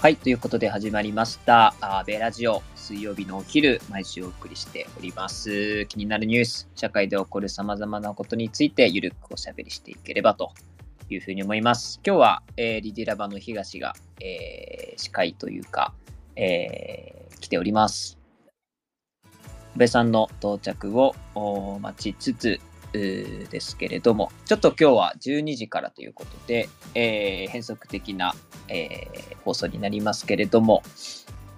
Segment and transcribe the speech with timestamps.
[0.00, 5.84] はい、ということで始まりました、あーベラジオ、水曜日のお昼、毎週お送りしております。
[5.90, 10.54] 気になるニュース、社会で起こるさまざまなことについて、ゆるくおしゃべりしていければと
[11.10, 12.00] いうふうに思います。
[12.02, 15.92] 今日は、えーリディラバの東が、えー司会というか、
[16.34, 18.16] えー来ております。
[19.22, 19.30] 安
[19.76, 21.14] 倍さんの到着を
[21.78, 22.58] 待ちつつ、
[22.92, 28.34] ですけれども、ちょっと今日は12時からということで、えー変則的な、
[28.70, 30.82] えー放送になりますけれども、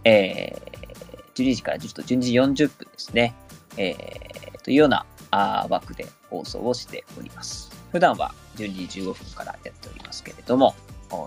[0.04, 0.82] えー
[1.34, 3.34] 12時からちょっと12時40分ですね、
[3.76, 7.70] えーというようなあ枠で放送をしております。
[7.90, 10.74] 普段は12時15分からやっておりますけれども、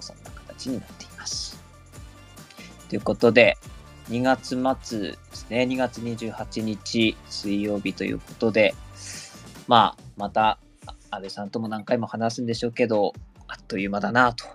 [0.02, 1.62] そんな形になっています。
[2.90, 3.58] ということで、
[4.10, 8.76] 2月末ですね、2月28日水曜日ということで、
[9.68, 10.60] まあ、また、
[11.10, 13.14] 安倍さんとも何回も話すんでしょうけど、
[13.48, 14.46] あっという間だなと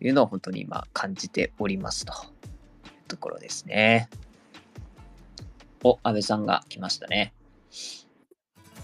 [0.00, 4.08] いうのを本当に今感じておりますというところですね。
[5.84, 7.32] お、安倍さんが来ましたね。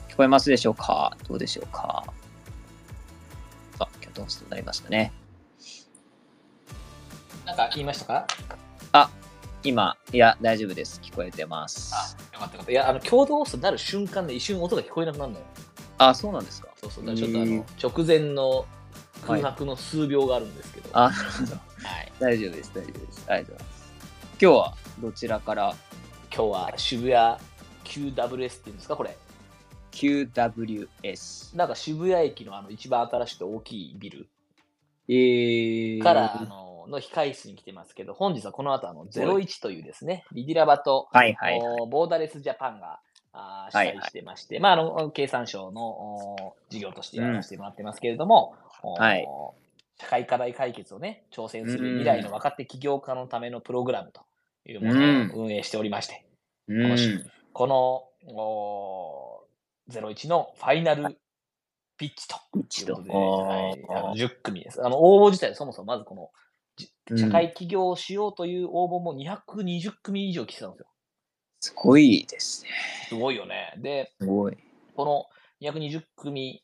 [0.09, 1.17] 聞こえますでしょうか？
[1.29, 2.05] どうでしょうか？
[3.79, 5.13] あ、キャットホストになりましたね？
[7.45, 8.27] なんか言いましたか？
[8.93, 9.11] あ、
[9.63, 11.01] 今、いや、大丈夫です。
[11.03, 12.17] 聞こえてます。
[12.33, 12.73] よかったよかった。
[12.73, 15.45] いや、あの、共同ホストになる瞬間で一瞬音が聞こえなくなるのよ。
[15.99, 17.15] あ、そうなんですかそうそう。
[17.15, 18.65] ちょっとあへの、直前の
[19.27, 20.89] 空白の数秒があるんですけど。
[20.93, 22.13] はい。
[22.19, 23.25] 大丈夫です、大丈夫です。
[23.29, 23.87] ありがとうございます。
[24.41, 25.75] 今日はどちらから？
[26.35, 27.39] 今日は渋谷
[27.85, 29.17] QWS っていうんですか、これ。
[29.93, 31.57] QWS。
[31.57, 34.29] なんか渋谷駅のあの一番新しくて大きいビル
[35.09, 41.81] えー、から、あのの控室に来てますけど、本日はこの後あの01というですね、リディラバと、はいはいはい。
[41.81, 43.01] おボーダレスジャパンが
[43.37, 49.27] あー主してまして、まあ、あの経産省のお事業としてやらせてもらってますけれども、おはい。
[49.99, 54.23] 社会課題解決をね、挑戦するうん未来の若手起業家のためのプログラムと
[54.67, 55.29] いうもうん。
[55.29, 56.25] のを運営しておりまして、
[56.69, 56.89] うん。
[56.89, 58.05] のしこの
[58.35, 59.45] お
[59.91, 61.19] 01のファイナル
[61.99, 64.27] ピッチということで、はい、あのあー。
[64.27, 64.85] 10組です。
[64.85, 66.31] あの応募自体、そもそもまずこの
[67.17, 70.87] 社会起業をしようという応募も220組以上来てたんですよ。
[71.61, 72.71] すごいですね。
[73.09, 73.75] すごいよね。
[73.79, 74.57] で、すごい。
[74.95, 75.27] この
[75.61, 76.63] 220組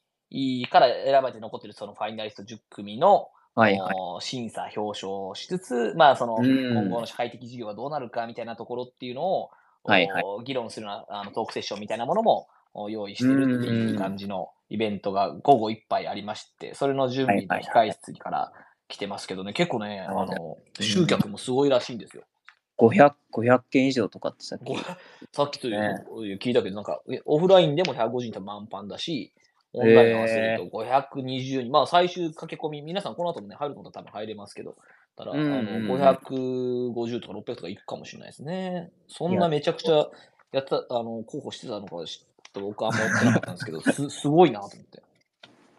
[0.70, 3.94] から選ばれて残っているそのファイナリスト10組の、はいはい。
[3.94, 9.50] お審査、表彰をしつつ、まあ、そのうん今後の社会的事業がどうなるかみたいなところっていうのを、
[9.84, 18.52] はいはいお議論するようなあのトークセッションみたいなものもお用意してるっていう感じのイベントが午後いっぱいありまして、それの準備の控室から
[18.88, 22.22] 来てますけどね、結構ね、あはいの集客もすごいらしいんですよ。
[22.88, 24.64] 500、500件以上とかってさっき。
[24.64, 26.04] ごさっきというね
[26.40, 29.32] 聞いたけど、なんか、えオフラインでも150人と満帆だし、
[29.72, 34.76] オンライン合わせると520人、まあ最終駆け込み、皆さんこの後もね、入ることは多分入れますけど、
[35.16, 38.90] ただ、うんうんあの550とか600とかいくかもしれないですね。
[39.08, 40.08] そんなめちゃくちゃ
[40.52, 45.02] やった、あの、候補してたのか、ちょっと僕はあんま思ってなかったんですけど、 すすごいなと思って。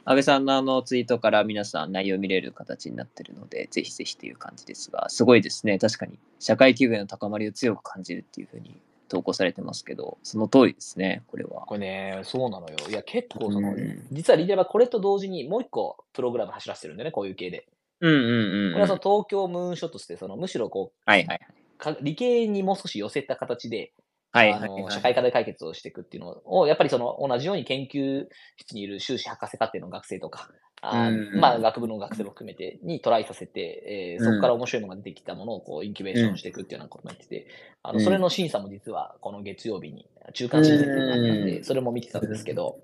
[0.05, 5.79] 安倍さんのあのツイートから皆さん内容見れる形になってるので、ぜひぜひという感じですが、すごいですね。
[5.79, 11.65] 確かに社会企業への高まりを強く感じるっていうふうに投稿されてますけど、その通りですね、これは。
[11.67, 12.75] これね、そうなのよ。
[12.89, 17.67] いや、結構その、うん実はリレーはこれと同時にもう一個プログラム走らせてるんでね、こういう系で。
[18.01, 18.73] うんうんうんうん。
[18.73, 21.39] これはその東京ムーンショットって、そのむしろこう、はいはい
[21.83, 23.93] か理系にもう少し寄せた形で、
[24.33, 24.51] はい。
[24.51, 24.59] あ。
[24.59, 28.25] の社会課題解決をしていくっていうのを、やっぱりその同じように研究
[28.57, 30.49] 室にいる修士博士課程の学生とか、
[30.81, 37.47] あまあ、学部の学生も含めてにトライさせて、えーそこから面白いのが出てきたものをこうインキュベーションしていくっていうようなことになってて、
[37.83, 42.79] あうんのそれの審査も実はこの月曜日に中間審査っていうのがあったんうで、それも見てたんですけど、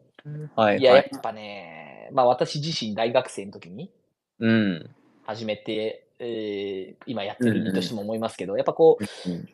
[0.56, 1.10] はいいや、はい。
[1.12, 3.92] やっぱね、まあ私自身大学生の時に
[4.40, 4.90] うん。
[5.26, 9.50] 始めて、えー今やってる身としても思いますけど、やっぱこう、うん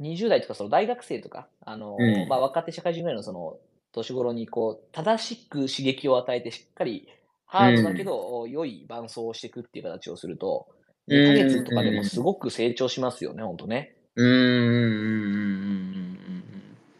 [0.00, 3.56] 20代とかその大学生とか、あのうんまあ、若手社会人ぐらいのその
[3.92, 7.08] 年頃にこう正しく刺激を与えてしっかり
[7.46, 10.74] ハードだけど、良い伴走をしていくっていう形をすると、うん
[11.06, 13.94] 2ヶ月とかでもすごく成長しますよね、本当ね。
[14.16, 15.84] うん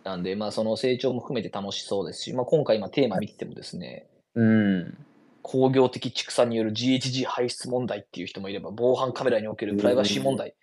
[0.04, 4.98] なんで、まあ、その成長も含めて楽しそうですし、まあ、今回今テーマ見ててもですね、うんうん。
[5.40, 10.54] 工業的畜産による GHG 排出問題っていう人もいれば、防犯カメラにおけるプライバシー問題、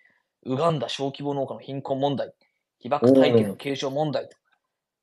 [0.44, 2.32] ウガンダ小規模農家の貧困問題、
[2.78, 4.28] 被爆体験の継承問題、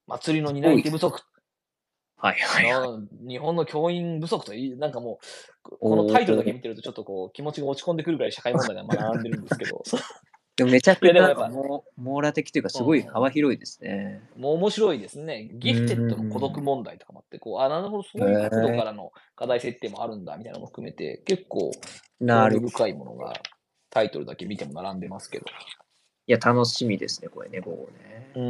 [0.08, 1.22] 祭りの担い手不足、
[2.18, 3.28] はいはいはい。
[3.28, 5.20] 日本の教員不足といい、なんかも
[5.66, 9.82] う、このタイトルだけ見てるとちょっとこう気持ちが落ち込んでくるぐらい社会問題が学 んでるんですけど、
[10.58, 11.50] でもめちゃくちゃ
[11.96, 14.22] 網羅的というか、すごい幅広いですね。
[14.36, 15.50] もう面白いですね。
[15.54, 21.72] ギフテッドの孤独問題とかもあって、こう、あ、なるほど、そういう角度からの課題設定もあるんだみたいなのも含めて、結構、
[22.20, 22.60] なる。
[22.60, 23.34] 深いものが
[23.90, 25.46] タイトルだけ見ても並んでますけど。
[26.28, 28.32] いや、楽しみですね、これね、午後ね。
[28.36, 28.42] う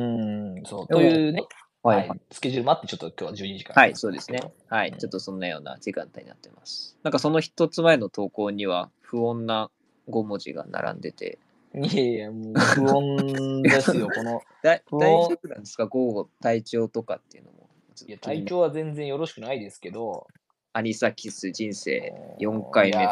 [0.59, 0.88] ん、そう。
[0.88, 1.41] というね、
[1.81, 3.74] ははいい、スケジュールもあって、ちょっと今日は12時間。
[3.74, 4.41] はい、そうですね。
[4.68, 6.97] はい、うんちょっとそんなような時間帯になってます。
[7.03, 9.71] なんかその一つ前の投稿には、不穏な
[10.09, 11.39] 5文字が並んでて、
[11.74, 14.41] いやいや、もう不穏ですよ、 この。
[14.63, 15.86] だ不穏大丈夫なんですか？
[15.88, 17.69] 午後、体調とかっていうのも。
[18.07, 20.27] いや、体調は全然よろしくないですけど、
[20.74, 23.09] アニサキス人生4回目といや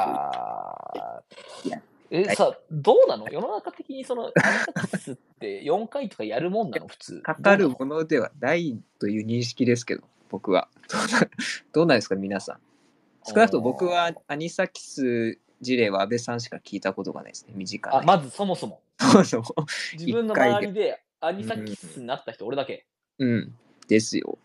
[1.66, 3.28] いやーえ、はいさ、どうなの？
[3.30, 6.88] 世の中的にその、アニサキスって4回とかやるもんなの？
[6.88, 7.22] 普通。
[7.22, 10.70] かかるものではないという認識ですけど、僕は。
[10.90, 11.30] どうな
[11.74, 12.60] どうなんですか、皆さん。
[13.28, 18.82] 少なくとも僕はアニサキス事例は安倍さんしか聞いたことがないですね、身近なのあ、まずそもそも。
[19.00, 19.44] そうそう。
[19.94, 22.86] 自分の周りでアニサキスになった人、俺だけ。
[23.20, 23.54] うん。
[23.88, 24.38] ですよ。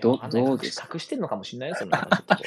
[0.00, 2.38] どいやわかんないどうです隠してんのかもしれないよ、そんな話ちょっ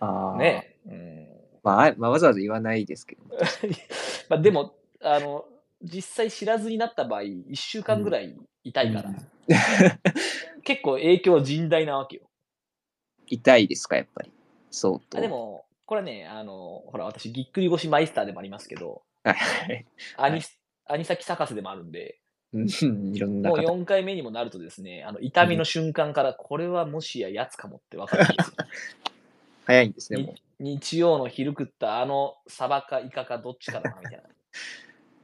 [0.00, 0.90] あとねえ。
[0.90, 1.29] うん
[1.62, 3.34] まあ、あまあ、わざわざ言わないですけども。
[4.28, 5.44] まあでも、あの、
[5.82, 9.10] 実際知らずになった場合、1週間ぐらい痛いから、
[10.62, 12.22] 結構影響甚大なわけよ。
[13.26, 14.32] 痛いですか、やっぱり。
[14.70, 15.18] そうと。
[15.18, 19.86] あでも、これね、あの、ほら、私、ぎっくり腰マイスターでもありますけど、はいはい。
[20.16, 20.40] アニ,、
[20.86, 22.18] アニサキサカスでもあるんで、
[22.52, 23.72] うんいろんなもう方。
[23.72, 28.54] 4回目にもなるとですね、あの痛みの瞬間から、これはもしややつかもって分かるんですよ。
[29.66, 30.34] 早いんですね、もう。
[30.60, 34.22] 日曜の昼食ったあのサバかイカかどっちかだなみたいな。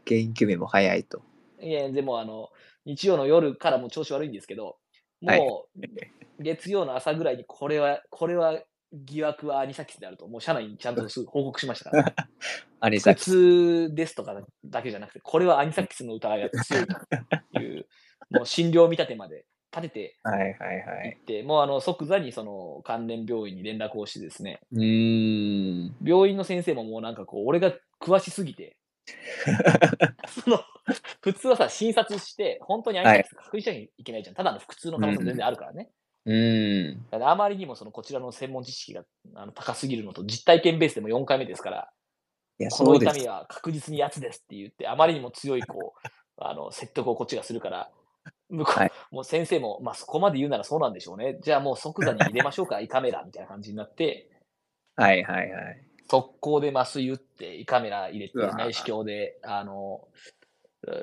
[0.06, 1.22] 元気目も早いと。
[1.60, 2.48] いや、でもあの、
[2.84, 4.78] 日曜の夜からも調子悪いんですけど、
[5.24, 8.60] はいもう月曜の朝ぐらいにこれは、これは
[8.92, 12.14] 疑惑はアニサキスであると、もう社内にちゃんと報告しましたから、普
[12.80, 13.30] アニサキス。
[13.30, 14.34] 通ですとか
[14.64, 16.86] だけじゃなくて、これはアニサキスの疑いが強い
[17.54, 17.86] という、
[18.30, 19.44] もう診療見立てまで
[19.81, 21.17] 立ててはいはいはいいっ。
[21.25, 25.96] て、もうあの即座にその関連病院に連絡をしてですね、うーん。
[26.02, 28.76] 病院の先生ももうなんかこう、俺が詳しすぎて、
[30.44, 30.61] その、
[31.20, 34.37] 普通はさ、診察して、本当にアニサキスか確認しなきゃいけないじゃん。
[34.37, 35.90] ただの腹痛の可能性も全然あるからね。
[36.25, 37.02] うーん。
[37.11, 41.90] だからあまりにもそのこちらの専門知識があの高すぎるのと、実体験ベースでも4回目ですから、
[42.58, 43.26] いや、この痛み。
[43.29, 46.08] は確実にやつですって言って、あまりにも強いこう、
[46.38, 47.90] あの説得をこっちがするから、
[48.50, 51.38] 向こう、はいもう先生も、まあそこまで言うならそうなんでしょうね。
[51.43, 54.31] じゃあもう即座に入れましょうか、 胃カメラみたいな感じになって、
[54.96, 55.87] はいはいはい。
[56.08, 60.08] 速攻で麻酔打って、胃カメラ入れて、内視鏡で、あの、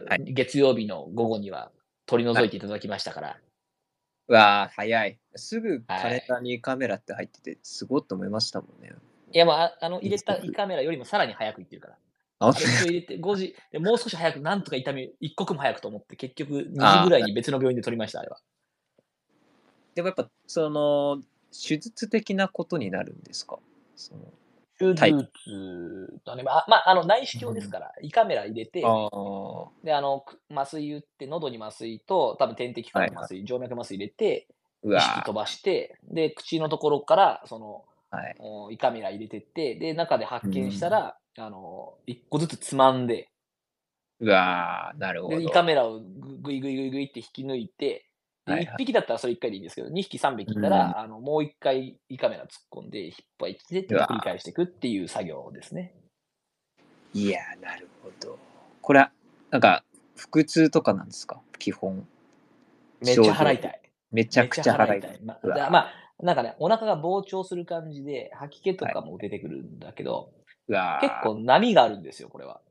[0.07, 1.71] はい月曜日の午後には
[2.05, 3.39] 取り除いていただきましたから、
[4.27, 5.19] うわあ、早い。
[5.35, 8.93] すぐはいカレンダーにカメラって入ってて、すごいと思いましたもんね。
[9.33, 11.97] いや、まあ、あの、入れた胃カメラよりもさらに早くいってるから。
[12.51, 18.39] 入れて、5時、でもう少し早く、なんとか痛み、一刻も早くと思って、結局2時ぐらいに別の病院で取りました、あれは。
[19.95, 23.59] でもやっぱ、その、手術的なことになるんですか？
[23.95, 24.21] その
[24.79, 25.29] 手タイ術
[26.25, 26.41] だね。
[26.41, 29.69] まあ、まあ、あの内視鏡ですから、胃カメラ入れて、ああ。
[29.83, 34.47] で、あの、く麻酔打って、喉に麻酔と、多分点滴管の麻酔、静脈麻酔入れて、
[34.83, 38.35] 意識飛ばして、で、口のところから、その、はい。
[38.39, 43.27] お胃カメラ入れてって、で、中で発見したら、あの、一個ずつつまんで、
[44.19, 45.37] うわあ、なるほど。
[45.37, 48.05] で、胃カメラをぐぐいぐいぐいぐいって引き抜いて、
[48.45, 55.93] で、はいはい1匹だったらそれ1回でいいんですけど、2匹、3匹いたら、あのもう1回胃カメラ突っ込んで、引っ張りてってうわ繰り返していくっていう作業ですね。
[57.13, 58.37] いやー、なるほど。
[58.81, 59.11] これは、
[59.49, 59.83] なんか、
[60.15, 61.41] 腹痛とかなんですか？
[61.59, 62.07] 基本。
[63.01, 63.81] めっちゃ払いたい。
[63.83, 63.89] い。
[64.11, 65.19] めちゃくちゃ払いたい。
[65.21, 70.31] まうわあ、まあ、なんかね、お腹が膨張する感じで、吐き気とかも出てくるんだけど、
[70.67, 72.61] 結構波があるんですよ、これは。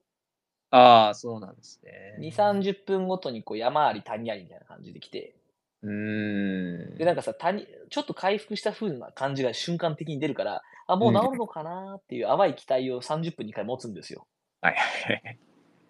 [0.70, 2.16] ああ、そうなんですね。
[2.18, 5.34] 2、30分ごとにこう山あり谷ありみたいな感じで来て、
[5.82, 6.98] うーん。
[6.98, 14.26] で、なんかさ、谷、ちょっと回復した風な感じが瞬間的に出るから、あ、もう治るのかなっていう淡い期待を30分に1回持つんですよ。
[14.60, 14.76] はい。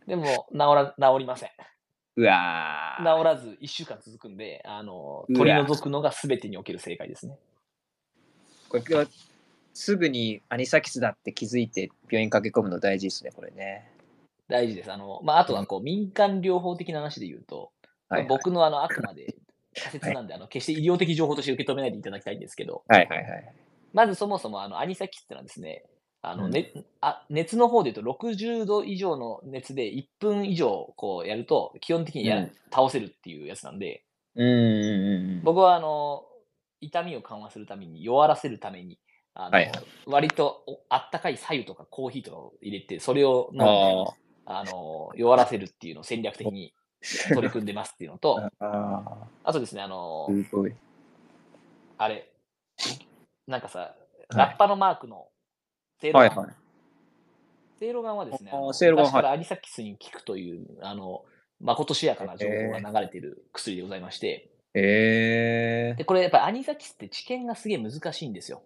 [0.07, 1.51] でも、治ら、治りません。
[2.17, 7.39] うわー治らず1週間続くんで、あの、取り除くのが全てにおける正解ですね。
[8.69, 9.07] これは
[9.75, 13.91] すぐにアニサキスだって気づいて病院駆け込むの大事ですね、これね。
[14.49, 14.93] 大事です。
[14.93, 17.73] あの、まあ、あとはこう、民間療法的な話で言うと、
[18.09, 18.21] はい。
[18.21, 19.35] はい僕のあの、あくまで
[19.75, 23.55] 仮説なんで、あの、決して医療的情報として受け止めないでいただきたいんですけど、はいはいはい。
[23.95, 25.85] まずそもそもあのアニサキスってのはですね、
[26.21, 26.51] あの、うん。
[26.53, 32.53] ねあ熱の方で言うと60度以上の熱で1分以上こうやると基本的にや、うん。
[32.71, 35.43] 倒せるっていうやつなんで、うんうんうん。
[35.43, 36.25] 僕はあの
[36.81, 38.99] 痛みを緩和するために弱らせるために
[39.35, 39.73] あの、はいはい
[40.05, 43.67] 割とおあったかい白湯とかコーヒーとかを入れてそれを飲んうん。
[43.67, 44.11] で
[44.47, 46.75] ああの弱らせるっていうのを戦略的に
[47.33, 48.51] 取り組んでますっていうのとあ。
[48.59, 50.29] ああとですねあの
[51.99, 52.09] あ。
[52.09, 52.29] れ
[53.47, 55.29] なんかさはいラッパのマークの
[56.01, 56.57] セーロガン、はいはい。
[57.79, 61.25] セイロガンはですね、からアニサキスに効くという、あの、
[61.61, 68.63] まことしやかな情報が流れている薬でございまして、えで、これやっぱりアニサキスって治験がすげえ難しいんですよ。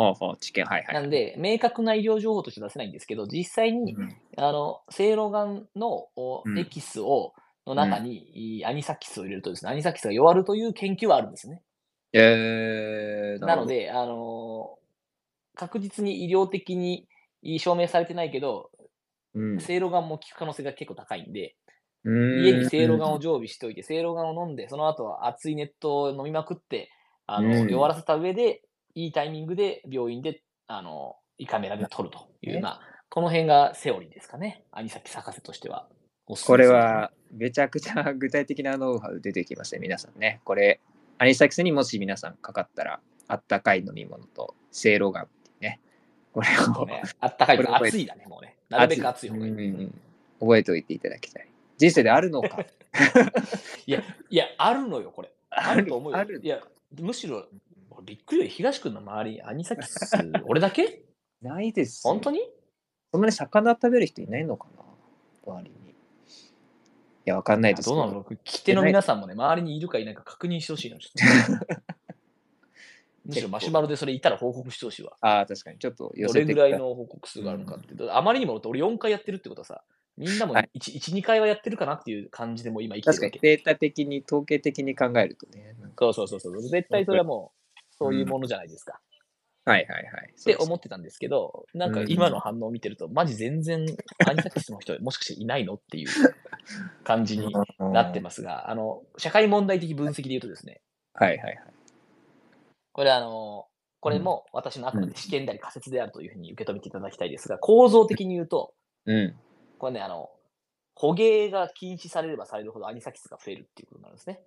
[0.00, 0.02] ー。
[0.02, 0.92] はあはあ、知見、はいは。
[0.92, 6.08] ないんで、明確な医療情報として出せないんですけど、実際に、うんあの、セイロガンの
[6.56, 7.34] エキスを、
[7.66, 11.62] の中に、いアニサキスを入れるとですね、アニサキスが弱るという研究はあるんですね。
[12.12, 14.78] えー、なの、で、あの
[15.54, 17.06] 確実に医療的に
[17.58, 18.70] 証明されてないけど、
[19.34, 21.54] うん、セイロガンも効く可能性が結構高いんで、
[22.04, 26.90] 家家にセイロガンを常備しておいて、セイロガンを飲んで、その後は熱い熱湯を飲みまくって、
[27.26, 28.62] あの、うん弱らせた上で、
[28.94, 34.64] いいタイミングで病院で、あの、胃カメラで取るという、ねまあ、この辺がセオリーですかね。
[34.72, 35.88] アニサキ博士としては。
[36.26, 40.40] おすすこれはめちゃくちゃ具体的なノウハウ出てきますね、皆さんね。
[40.44, 40.80] これ、
[41.18, 45.80] アニサキスにもし皆さんかかったら、あったかい飲み物と、セイロガンっていうね。
[46.32, 48.56] これを、ね、あったかい熱いだね、もうね。
[48.68, 49.52] なるべく熱い方がいい。
[49.52, 50.00] うんうん
[50.40, 51.46] 覚えておいていただきたい。
[51.76, 52.64] 人生であるのか。
[53.86, 55.30] いや、いや、あるのよ、これ。
[55.50, 56.18] あると思うよ。
[56.18, 56.60] あるいや、
[56.98, 57.46] むしろ、
[58.04, 58.48] びっくりよ。
[58.48, 60.10] 東君の周りにアニサキス、
[60.46, 61.04] 俺だけ？
[61.42, 62.12] ないですよ。
[62.12, 62.40] 本当に？
[63.12, 64.82] そんなに魚食べる人いないのかな
[65.46, 65.90] 周りに。
[65.90, 65.94] い
[67.24, 67.96] や、わかんないですけど。
[67.96, 70.98] どうなの聞き手の皆さんもね、周りにいるかいないか確認してほしいの。
[70.98, 71.82] ちょっと
[73.26, 75.16] むしろマシュマロでそれいたら報告してほしいわ。
[75.20, 75.78] ああ、確かに。
[75.78, 77.94] ちょっと寄どれぐらいの報告数があるのかって。
[78.10, 79.84] あまりにも俺4回やってるってことはさ、
[80.16, 83.38] みんなもはい1、1、2回はやってるかなっていう感じでもう今生きてるわけ。
[83.38, 85.74] 確かにデータ的に、統計的に考えるとね。
[85.98, 86.62] そうそうそうそう。
[86.62, 87.59] 絶対それはもう、
[88.00, 88.98] そういうものじゃないですか。
[89.66, 90.34] はいはいはい。
[90.38, 93.84] って思ってたんですけど、なんかうん今の反応を見てると、マジ全然
[94.26, 96.08] アニサキスの人もしかしていないのっていう
[97.04, 100.80] 感じになってますが、あの、社会問題的分析で言うとですね、
[101.12, 101.60] はいはいはい。
[102.92, 103.66] これあの、
[104.00, 108.72] これも私のあくまで試験であり仮説であるというふうに受け止めていただきたいですが、構造的に言うと、
[109.04, 109.34] うん。
[109.78, 110.30] これね、あの、
[110.94, 114.40] 捕鯨が禁止されればされるほどアニサキスが増えるっていうことなんですね。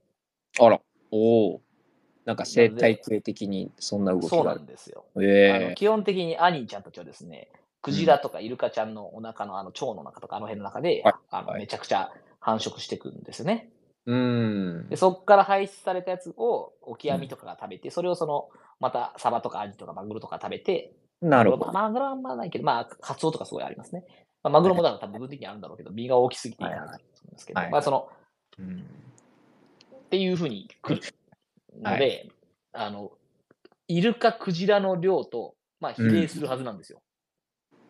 [0.60, 0.80] あら、
[1.12, 1.62] おお。
[2.26, 4.62] なんか生態系的にそんな動きそうながある。
[4.62, 5.06] んですよ。
[5.22, 7.50] えあの基本的にアニーちゃんたちはですね、
[7.82, 13.70] クジラとかイルカちゃんのお腹のあの腸の中とかあの辺の中で、はいあのはいめちゃくちゃ繁殖していくんですね。
[14.06, 14.96] うーんで。
[14.96, 18.50] そこから排出されたやつをオキアミとかが食べて、それをその
[18.80, 21.72] またサバとかアジとかマグロとか食べて、なるほど。
[21.72, 24.06] マグロはあんまないけど、まあカツオとかすごいありますね。
[24.44, 28.10] まあ、マグロもだから多分部分的にあるんだろうけど、身が大きすぎていなと思うんですけど、はいはいまあその、
[28.60, 28.86] うん
[30.06, 31.02] っていうふうに来る
[31.82, 32.30] のはで、
[32.74, 33.12] あの、
[33.88, 37.02] イルカ、クジラの量と、まあ比例するはずなんですよ。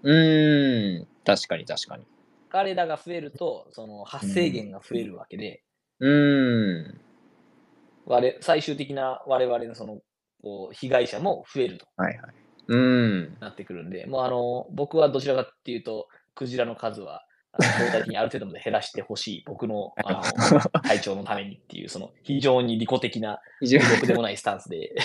[0.03, 1.07] うーん。
[1.25, 2.05] 確かに確かに。
[2.49, 5.63] 彼らが増えると、その発生源が増えるわけで、
[5.99, 7.01] うーん。
[8.05, 10.01] 我最終的な我々のその
[10.41, 12.33] こう被害者も増えるとはいはい。
[12.67, 13.37] うーん。
[13.39, 17.25] なってくるんで、もうあの僕はどちらかっていうと、クジラの数は
[17.59, 23.85] 相対的にある程度まで減らしてほしい、僕の あの体調のためにっていう、その非常に利己的な、非常に。
[23.95, 24.95] 僕でもないスタンスで、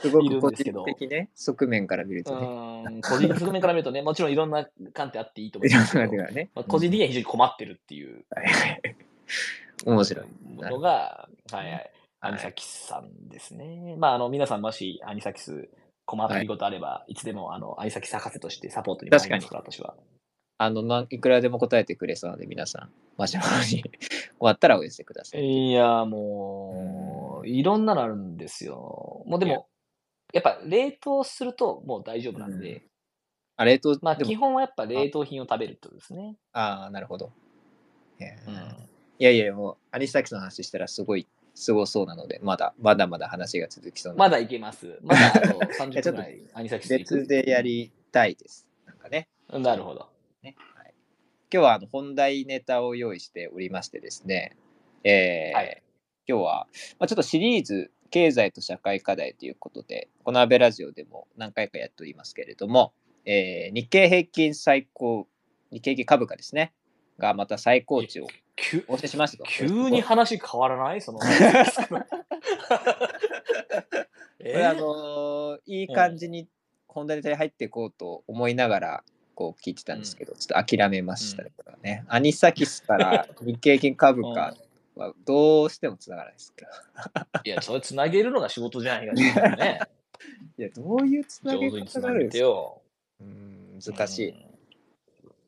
[0.00, 0.84] すごいるく個人んですけど。
[0.84, 3.00] 的ね、側面から見るうとね。
[3.02, 6.50] 個人側面から見るとね、もちろんいろんな観点あっていいと思いろんうんですけど、ね。
[6.54, 8.24] まあ、個人的には非常に困ってるっていう。
[8.30, 8.80] はいはい。
[9.84, 10.26] 面白い。
[10.54, 11.90] ものが、はいはい、
[12.20, 13.96] アニサキスさんですね。
[13.98, 15.68] まあ、あの、皆さんもしアニサキス
[16.06, 16.40] 困ってい。
[16.42, 19.96] ることあれば、い、つでも、あの、アニサキス博士としてサポートに参りますから、私は。
[20.58, 23.82] あの、なんいくらでも答えてくれそうなので、皆さん、マシュマロに終
[24.40, 25.42] わったらお寄せください。
[25.42, 29.22] いや、もう、いろんなのあるんですよ。
[29.26, 29.68] もうでも、
[30.32, 32.82] やっぱ冷凍するともう大丈夫なんで、うん
[33.56, 36.36] あ、冷凍、まあ、基本はやっぱ冷凍品を食べるってことですね。
[36.52, 37.32] ああ、なるほど。
[38.20, 38.54] いやうん。
[39.18, 44.98] いやいや、もう、アニサキスの話したらすごい、すごそうなので、まだ、まだまだ話が続きそうまだいけます。
[45.02, 48.68] まだあと30やちょっと分ぐらいアニサキス別でやりたいです。
[48.84, 49.28] なんかね。
[49.50, 50.06] なるほど。
[51.56, 54.54] 今日はあの本題ネタを用意しておりましてですね、
[55.04, 55.82] えーはい
[56.28, 56.66] 今日は、
[56.98, 62.92] まあ、ちょっとシリーズ経済と社会課題ということで、このアベラジオでも何回かやっておりますけれども、
[63.24, 65.26] えー日経平均最高、
[65.70, 66.74] 日経平均株価ですね、
[67.18, 69.44] がまた最高値を急お教えしますと。
[69.44, 71.00] 急に話変わらない？
[71.00, 71.20] その。
[74.40, 76.48] え これあのー いい感じに
[76.88, 79.12] 本題ネタに入っていこうと思いながらこ
[79.44, 82.04] う聞いてたんですけど、ちょっと諦めましたね、これはね。
[82.08, 84.54] アニサキスから 日経平均株価
[84.96, 86.70] はどうしてもつながらないですけど。
[87.44, 89.80] いや、それつなげるのが仕事じゃないかね。
[90.58, 92.72] いや、どういうつなげ方があるんですか？
[93.20, 94.22] うん難しい。
[94.28, 94.46] いうん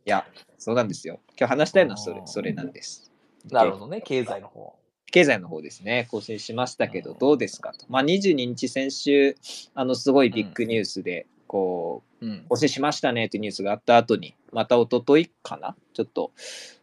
[0.04, 0.26] や、
[0.58, 1.20] そうなんですよ。
[1.38, 3.10] 今日話したいのはそれそれなんです。
[3.50, 4.74] なるほどね、経済の方。
[5.10, 7.86] 経済の方ですね、更新しましたけど、うんどうですかと。
[7.88, 9.36] まあ、22日、先週、
[9.74, 12.44] あの、すごいビッグニュースで、こう、うん。
[12.48, 15.74] 更新しましたねっていうニュースがあった後に、また一昨日かな？
[15.92, 16.30] ちょっと、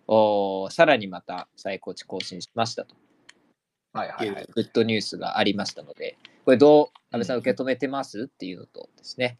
[0.07, 2.95] おーさらにまた最高値更新しましたと。
[3.93, 4.43] はいはいはい。
[4.43, 9.37] いうグッドニュースがありましたので、これどう、安倍さんうん受け止めてますっていうのとですね、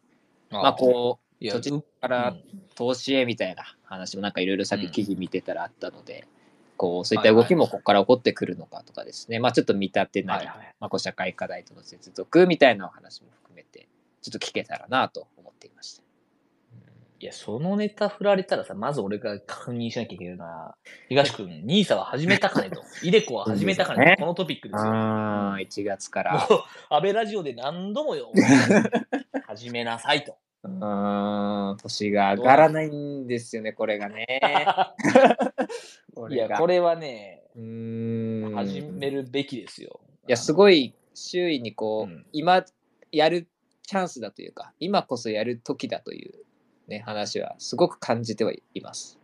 [0.49, 2.43] ままあこう、いや、そっちうからうん。
[2.75, 6.27] 投資へみたいな話もなんかいろいろさっきうん記事見てたらあったので、
[6.77, 10.75] こうそういった動きもここから起こってくるのかとかですね、まあちょっと見立てなり、はいはい。
[10.79, 13.87] まあ、こう社会課題との接続みたいなお話も含めて、
[14.25, 16.03] ちょっと聞けたらなと思っていました。
[17.19, 20.75] いや、そのネタ振られたらさ、まず俺が確認しなきゃいけないのは、
[21.07, 22.81] 東君、ニーサは始めたかねと。
[23.03, 24.23] イデコは始めたかねと。
[24.23, 24.91] このトピックですよ。
[24.91, 26.47] ああ、1月かもら。
[26.49, 26.49] う、
[26.89, 28.31] 安倍ラジオで何度もよ、
[29.45, 30.37] 始めなさいと。
[30.63, 34.41] うーん、年が上がらないんですよね、これがね。
[36.15, 38.55] こ いや、がこれはね、うーん。
[38.55, 39.99] 始めるべきですよ。
[40.27, 42.65] いや、すごい周囲にこう、うん今
[43.11, 43.47] やる
[43.85, 46.33] チャンスだというか、今こそやる時だという、
[46.87, 49.19] ね、話はすごく感じてはいます。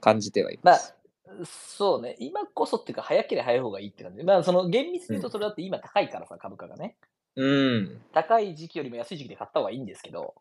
[0.00, 4.22] 感じてはいまあます。、そうね、今こそっていうか、早ければ早い方がいいって感じ。
[4.24, 6.96] まあ、その厳密に言うと、それだって今高いからさ、株価がね。
[7.36, 8.00] うん。
[8.12, 10.34] 高い時期よりも安い時期で買った方がいいんですけど、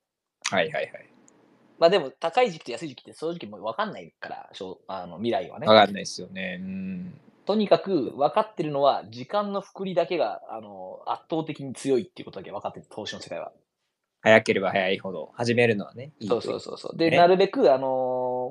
[0.50, 1.10] はいはいはい。
[1.78, 5.68] まあでも、高い時期と安い時期って正直もう分かんないから、しょうあの未来はね。
[5.68, 6.58] わかんないですよね。
[6.60, 7.20] うん。
[7.50, 13.52] とにかく分かってるのは、時間の複利だけがあの圧倒的に強いっていうことだけ分かってる、投資の世界は。
[14.22, 16.12] 早ければ早いほど始めるのはね。
[16.20, 16.60] いいそうそうう。
[16.60, 16.96] そうそう。
[16.96, 17.88] で、ねなるべく、あの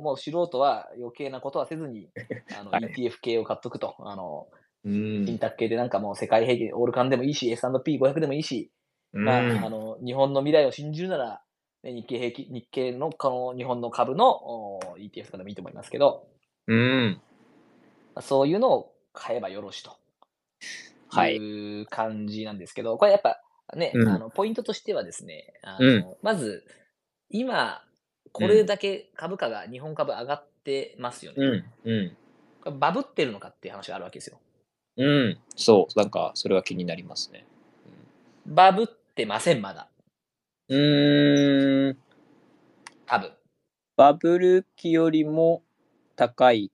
[0.03, 2.09] もう素人は余計なことはせずに、
[2.59, 3.95] あのはい ETF 系を買っとくと。
[4.01, 4.49] あの
[4.85, 5.25] うん。
[5.25, 8.73] 信託系でなんかもう世界平均、オールカンでもいいし、S&P500 でもいいし、
[9.13, 11.41] まあ、うんあの日本の未来を信じるなら、
[11.85, 16.27] ね日経平均、日経のこの日本の株のお ETF とかでもいいと思いますけど、
[16.67, 17.23] うん。
[18.19, 19.93] まあそういうのを買えばよろしと。
[21.09, 21.37] はい。
[21.37, 23.41] いう感じなんですけど、これやっぱ
[23.77, 26.65] ね、うんあのポイントとしてはですね、あのうんまず、
[27.31, 27.81] 今、
[28.33, 31.39] これだけ株価が、日本株上がってますよね。
[31.39, 31.91] うん。
[31.93, 32.17] うん。
[32.65, 34.41] これバブってるのかっていう話があるわけですよ。
[34.97, 35.39] うん。
[35.55, 35.99] そう。
[35.99, 37.47] なんか、それは気になりますね。
[38.47, 39.89] バブってません、まだ。
[40.69, 41.99] うーん。
[43.07, 43.33] 多分。
[43.97, 45.63] バブル期よりも
[46.17, 46.73] 高い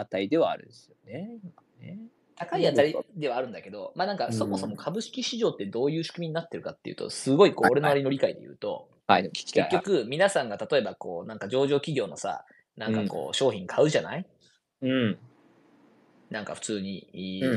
[0.00, 1.38] 値ではあるんですよね。
[1.42, 1.98] 今ね
[2.36, 9.30] 高いあたりではあるんだけど、まあなんかそもそも株式市場ってどういう仕組みになってるかっていうと、すごいこう俺なりの理解で言うと、はい。
[9.30, 12.44] 結局皆さんが例えばこうなんか上場企業のさ、
[12.76, 14.26] なんかこう商品買うじゃない？
[14.82, 15.18] うん。
[16.30, 17.08] なんか普通に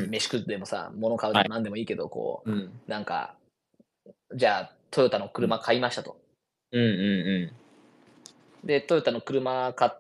[0.10, 2.72] 飯食ってもさ、物買うではいも何でもいいけど、こう、うん。
[2.88, 3.36] なんか、
[4.34, 6.18] じゃあトヨタの車買いましたと。
[6.72, 7.54] うんう
[8.64, 9.92] で、トヨタの車買っ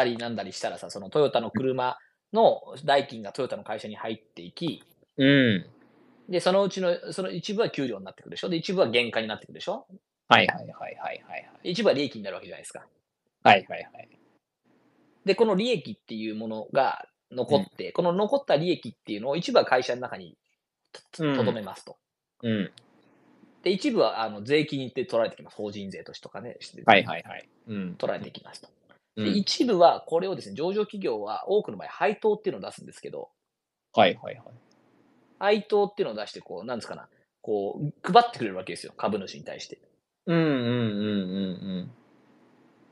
[0.00, 1.98] たりなんだりしたらさ、そのトヨタの車
[2.32, 4.82] の代金がトヨタの会社に入っていき、
[5.18, 5.28] んうん。
[5.28, 5.68] う
[6.28, 6.32] ん。
[6.32, 8.48] で、そのうちの、その一部は給料になってくるでしょ？
[8.48, 9.86] で、一部は原価になってくるでしょ？
[10.28, 12.86] はいはいはいはいはい一部は利益になるわけじゃないですか。
[13.42, 14.08] はいはいはい。
[15.24, 20.36] で、この利益っていうものが残って、この残った利益っていうのを一部は会社の中に
[21.18, 21.96] とどめますと。
[22.42, 22.70] うん。
[23.62, 25.56] で、一部はあの税金って取られてきます。
[25.56, 27.48] 法人税としてとかね、はいはいはい。
[27.66, 27.94] うん。
[27.96, 28.68] 取られてきますと。
[29.16, 33.30] で、うん一部はこれをですね、上場企業は多くの場合、配当っていうのを出すんですけど、
[33.92, 34.44] はいはいはい。
[35.38, 37.08] 配当っていうのを出して、こう、なんですかな、
[37.42, 39.80] こう、配ってくれるわけですよ、株主に対して。
[40.26, 41.90] うんうんうんうんうん。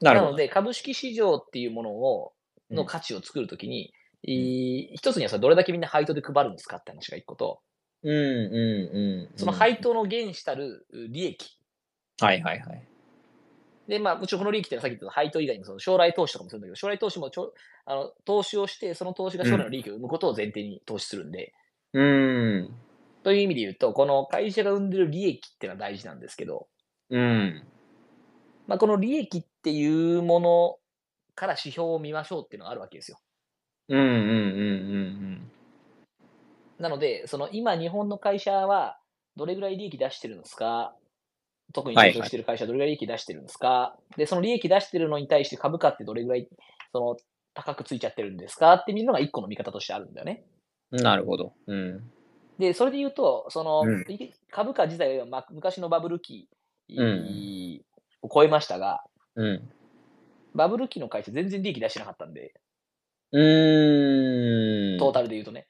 [0.00, 0.30] なるほど。
[0.30, 2.32] なので、株式市場っていうものを、
[2.70, 7.60] のうん価値を作るときに、い一つにはさ、どれだけみんな配当で配るんですかって話が一個と、
[8.02, 8.96] うんうん
[9.30, 9.38] うん。
[9.38, 11.58] その配当の原資たる利益。
[12.20, 12.88] はいはいはい。
[13.88, 17.54] で、まあ、もちろんこの利益っていうのはさっき言った配当以外にもその将来投資とかもするんだけど、将来投資もちょ
[17.86, 21.54] あの投資をして、その投資が将来の利益を生むことを前提に投資するんで、
[21.94, 22.70] うん。
[23.22, 26.68] という意味で言うと、この会社が生んでる利益っていうのは大事なんですけど、
[27.10, 27.64] うん。
[28.66, 30.76] まあ、この利益っていうもの
[31.34, 33.18] から指標を見ましょうっていうのがあるわけですよ。
[33.88, 34.14] うんうんうんう
[35.36, 35.50] ん
[36.78, 39.00] なので、その今日本の会社は
[39.36, 40.94] どれぐらい利益出してるんですか
[41.72, 46.48] 特にはいはい上場してる会社はどれぐらい利益出してるんですか、で、その利益出してるのに対して株価ってどれぐらい
[46.92, 47.16] その
[47.54, 48.74] 高くついちゃってるんですか？
[48.74, 50.44] って見るのが一個の見方としてあるんだよね。
[50.92, 51.02] うん。
[51.02, 51.52] なるほど。
[51.66, 52.10] うん。
[52.58, 56.48] で、それで言うと、その、うんい株価自体は、まあ、昔のバブル期
[56.88, 57.80] うん
[58.22, 59.02] を超えましたが、
[59.36, 59.70] うん。
[60.54, 62.54] バブル期の会社全然利益出してなかったんで、
[63.32, 64.98] うーん。
[64.98, 65.68] トータルで言うとね。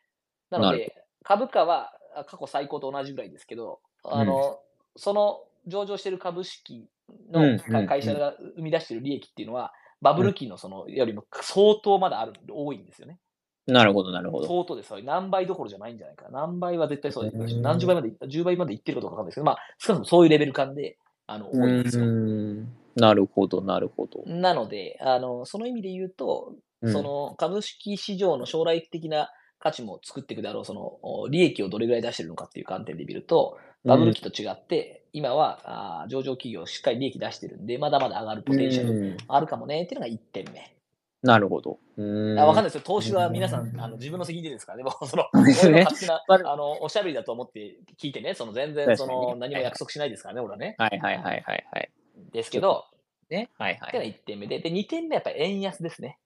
[0.51, 4.61] なので、株価はあ過去最高と同じぐらいですけど、あの、
[4.97, 6.89] その上場している株式
[7.31, 13.19] の会社が生み出している利益っていうのは、バブル期のそのよりも相当まだある、多いんですよね。
[13.67, 14.49] なるほどなるほど。
[14.49, 14.95] 相当です。
[15.05, 16.41] 何倍どころじゃないんじゃないかな。
[16.41, 17.37] 何倍は絶対そうです。
[17.37, 22.07] うん何十倍までいった、10倍までいってるかどうかわかんないですけど、まあ、少なくともそういうレベル感で、あの多いんですよ。
[22.07, 24.25] うんなるほど、なるほど。
[24.27, 40.75] なので、あの、その意味で言うと、うんその株式市場の将来的な価値も作っていくであろう、そのお利益をどれぐらい出してるのかっていう観点で見ると、バブル期と違って、今はあー上場企業しっかり利益出してるんで、まだまだ上がるポテンシャルうんあるかもねっていうのが1点目。
[41.23, 41.79] なるほど。
[41.97, 42.83] うんあわかんないですよ。
[42.85, 44.85] 投資は皆さん、あの自分の責任でですからね。
[44.85, 50.77] もうその、 ね勝手な、まああの、おしゃべりだと思って聞いてね、その全然、その、何も約束しないですからね、俺はね。
[50.79, 51.91] はいはいはいはいはい。
[52.33, 52.85] ですけど、
[53.31, 53.51] ね。
[53.59, 53.89] はいはい。
[53.89, 56.19] ってのが1点目で、で、2点目はやっぱり円安ですね。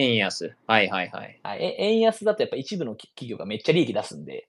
[0.00, 0.56] 円安。
[0.66, 1.40] はいはいはい。
[1.42, 4.48] はい、え円安だとやっぱ一部の企業がめっちゃ利益出すんで、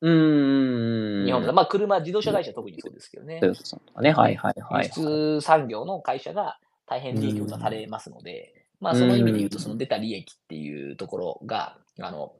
[0.00, 1.26] うーん。
[1.26, 3.46] 日本だと、まあ車、自動車会社は特にそうですけどねト。
[3.46, 4.12] ヨタさんとかね。
[4.12, 4.84] はいはいはい。
[4.84, 12.32] 輸出産業の会社が大変利益を出されますので、まあその意味で言うと、うんその出た利益っていうところが、あの、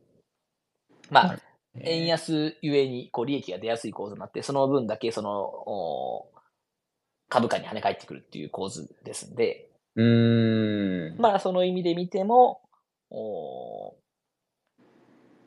[1.10, 1.38] まあ、
[1.80, 6.30] 円安ゆえにこう利益が出やすい構図になって、その分だけそのお
[7.28, 9.67] 株価に跳ね返ってくるっていう構図ですんで、
[9.98, 11.20] うーん。
[11.20, 12.62] まあその意味で見ても、
[13.10, 13.96] お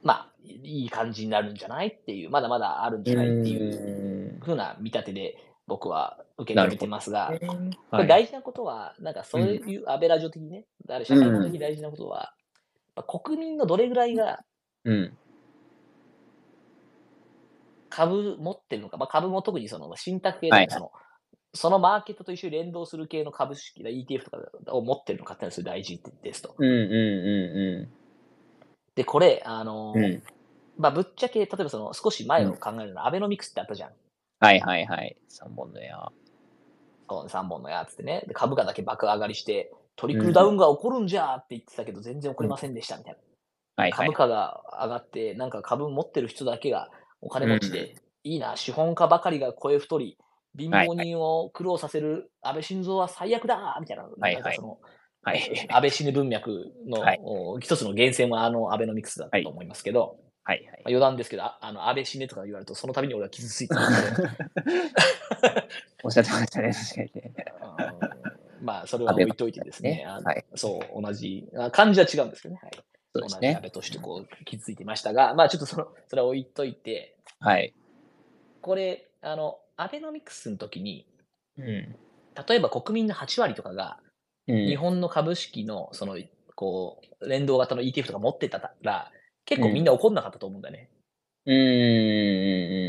[0.04, 1.88] まあいい感じになるんじゃない？
[1.88, 3.28] っていう、まだまだあるんじゃない？
[3.28, 5.38] っていううふうな見立てで
[5.68, 7.72] 僕は受け止めてますが、ーん。
[7.72, 8.08] これはい。
[8.10, 12.34] 大事なことは、なんかそういうアベラジオ的にね、ある社会的に大事なことは、
[12.96, 14.44] まあ国民のどれぐらいが
[14.84, 15.18] うん。
[17.90, 20.80] 株持ってるのか、まあ、株も特にその信託系とはいか
[21.54, 26.56] その、マーケットと一緒に連動する系の株式だ、ETF とかを持ってるのかっていうのはそれ大事ですと。
[26.58, 26.74] うんうん
[27.84, 27.90] う
[28.96, 30.04] で、これ、あのんうん。
[30.04, 30.24] うん。
[30.78, 33.92] まあ、ぶっちゃけ、例えばその少し前を考えるのは、アベノミクスってあったじゃん。
[34.40, 35.18] はいはいはい。
[35.28, 36.12] 三本の矢。
[37.08, 38.24] この3本のやつってね。
[38.28, 43.20] で、株価だけ爆上がりして、トリクルダウンが起こるんじゃーって言ってたけど、全然起こりませんでしたみたいな。
[43.84, 44.14] はいはい株。
[44.14, 50.18] 価が上がって、なんか株持ってる人だけがお金持ちで、いいな、資本家ばかりが声太り、
[50.58, 54.80] 貧乏人を苦労させる安倍晋三は最悪だみたいな、はいなんかその、
[55.24, 55.42] はい。
[55.70, 60.82] 安倍死ぬ文脈の、一つの源泉はあのアベノミクスだと思いますけど、はいはいまあ、。
[60.88, 63.82] 余談ですけど、ああの安倍死ねとか言われると、その度に俺は傷ついてる
[66.04, 67.12] おっしゃってましたね、確かに
[68.62, 70.46] まあ、それは置いといてですね、はい。
[70.56, 72.72] そう、同じ、あ漢字は違うんですけどね、はい、
[73.14, 73.48] そうですね。
[73.48, 77.74] 同じ安倍としてこう傷ついてましたが、まあちょっとその、それは置いといて、はい。
[78.62, 81.08] これ、あの、アベノミクスの時に、
[81.58, 81.66] うん。
[81.66, 81.96] 例
[82.56, 84.00] えば国民の8割とかが、
[84.48, 86.18] うん日本の株式の、その、
[86.56, 89.12] こう、連動型の ETF とか持ってたら、
[89.46, 90.90] 結構みんな怒んなかったと思うんだよね。
[91.46, 91.54] う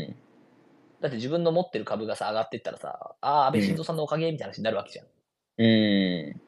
[0.09, 0.15] ん
[1.03, 5.05] だって自分の持ってる株がさ、上がってったらさ、ああ、安倍晋三さんのおかげみたいな話になるわけじゃん。
[5.05, 5.63] う
[6.33, 6.41] ん。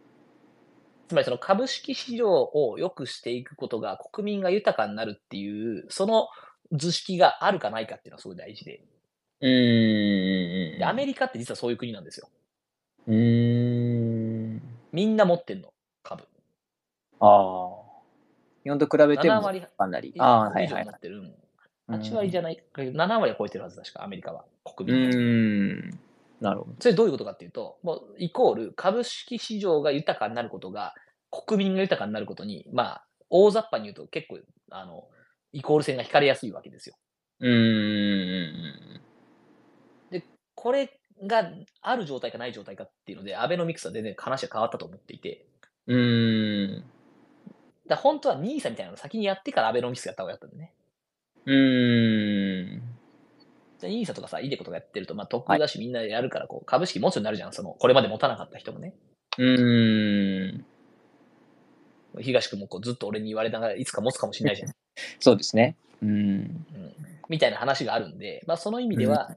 [1.07, 6.29] つまりその株式市場を良くしていくことが国民が豊かになるっていう、その
[6.71, 8.81] 図式があるかないかっていうのはすごい大事で。
[9.41, 10.83] うん。
[10.83, 12.03] アメリカって実はそういう国なん。
[12.03, 12.29] ですよ。
[13.07, 14.61] うん。
[14.91, 15.15] みん。
[15.15, 15.61] な持ってん。
[15.61, 16.23] の、株。
[17.19, 17.85] ああ。
[18.63, 19.41] 日本と比べても
[19.77, 20.13] かなり。
[20.17, 20.87] ああ、はいはい。
[21.87, 24.45] 8割じゃない、7割超えてるはず、確か、アメリカは。
[24.75, 25.15] 国民の。
[25.15, 25.19] ー
[25.91, 25.99] ん。
[26.41, 26.75] なるほど。
[26.79, 30.95] それどういうことかっていうと、もうイコール株式市場が豊かになることが、
[31.29, 34.39] 国民が豊かになることに、まあ、大雑把に言うと結構、
[34.71, 35.07] あの、
[35.51, 36.95] イコール線が引かれやすいわけですよ。
[37.39, 39.01] うん。
[40.65, 40.89] これ
[41.27, 41.47] が
[41.83, 45.45] ある状態かない状態かっていうので、アベノミクスは全然話が変わったと思っていて、
[45.85, 46.83] うーん。
[47.87, 50.73] だ本当は NISA みたいなのを先にやってからアベノミクスやった方がよかったんだね。
[51.45, 52.81] うーん。
[53.77, 57.53] じゃあ NISA とかさ、イデコとかやってると、まあ、特だしみんなやるから、こう、株式持つようになるじゃん。
[57.53, 58.95] その、これまで持たなかった人もね。
[59.37, 60.65] うーん。
[62.21, 64.71] 東君もこうずっと俺に言われながらいつか持つかもしれないじゃん。
[65.21, 65.75] そうですね。
[66.01, 66.09] うん。
[66.09, 66.65] うん
[67.27, 69.35] みたいな話があるんで、まあ、その意味では、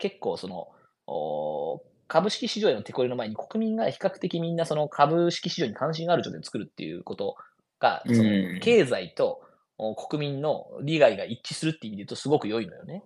[0.00, 0.68] 結構その、
[1.06, 7.36] お株式市場への手こ入れの前に国民が比較的みんなその株式市場に関心がある状態を作るっていうこと
[7.78, 9.42] が、そうんの経済と
[9.78, 13.04] お国民の利害が一致するっていう意味で言うとすごく良いのよね。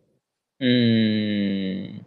[0.60, 2.06] うーん。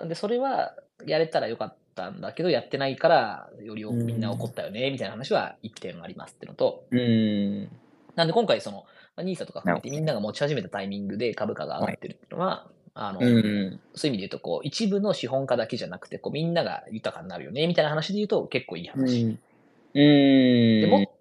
[0.00, 0.74] なんでそれは
[1.06, 7.68] やれたらよかったんだけど、やってないからよりみんな怒ったよね、みたいな話は一点ありますってのと、うーん。
[8.16, 8.86] なんで今回その、
[9.22, 13.80] ニーサとか含めてみんなが持ち始めたタイミングで株価が上がってるっていうのは、あの、うん。
[13.94, 19.24] そういう意味で言うと、こう、一部の資本家だけじゃなくて、こう、みんなが豊かになるよね、みたいな話で言うと、結構いい話。
[19.24, 19.38] うん。
[19.94, 21.12] ででも、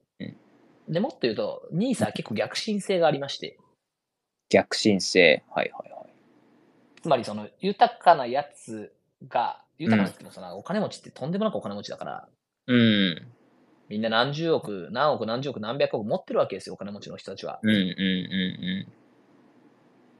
[0.88, 3.58] でもっと言うと、ニーサは結構逆進性がありまして、
[4.50, 5.44] 逆進性。
[5.52, 6.10] はいはいはい。
[7.02, 8.92] つまりその、豊かなやつ
[9.28, 12.28] が、豊かなやつってもその、お金持ちってとんでもなくお金持ちだから、
[12.68, 13.28] うん。
[13.90, 17.60] みんな何十億、何億、何十億、何百億持ってるわけですよ、お金持ちの人たちは。
[17.62, 17.86] うんうんう
[18.86, 18.88] ん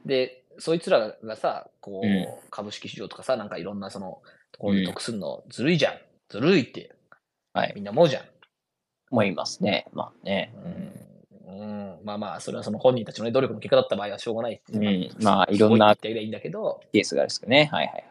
[0.04, 4.20] で、そいつらがさ、こう、うん株式市場とかさ、なんかいろんなその、
[4.52, 5.94] ところで得するのずるいじゃん。
[6.28, 6.94] ずるいって、
[7.52, 7.72] はい。
[7.74, 8.24] みんな思うじゃん。
[9.10, 9.86] 思いますね。
[9.92, 10.54] まあね。
[11.46, 17.68] うん、うんまあまあ、それはその本人たちの、ね、努力の結果だった場合はしょうがないっていううんまあいろんなすごいって言っていいんだけど、ケースがあるんですね。
[17.72, 18.04] はいはいはい。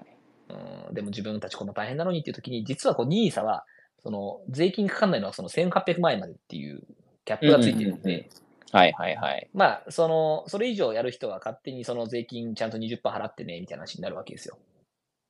[0.88, 3.66] うん、でも自分たちこの大変なのにっていう時に、実はこう NISA は、
[4.02, 6.82] その税金かかんないのはその1800万円までっていう
[7.26, 9.49] キャップがついてるので、うんうんうんはいはいはい。
[9.53, 14.58] まあ、その、それ以上やる人は勝手にその税金ちゃんと20%払ってね、みたいな話になるわけですよ。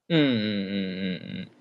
[0.10, 0.36] うんうんうんう
[1.46, 1.52] ん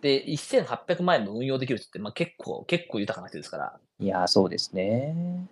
[0.00, 4.06] で、1800万円も運用できる人って、まあ結構、結構豊かな人ですから、うん。
[4.06, 5.46] いやー、そうですね。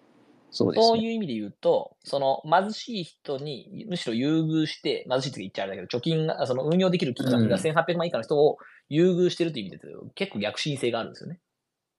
[0.51, 1.05] そうですそうね。
[1.05, 8.59] いう意味で言うと、その貧しい人にむしろ優遇して、貧しいって言っちゃうんだけど、貯金が、その運用できる金額がうん1800万以下の人を
[8.91, 11.41] 優遇してるという意味で結構逆進性があるんですよね。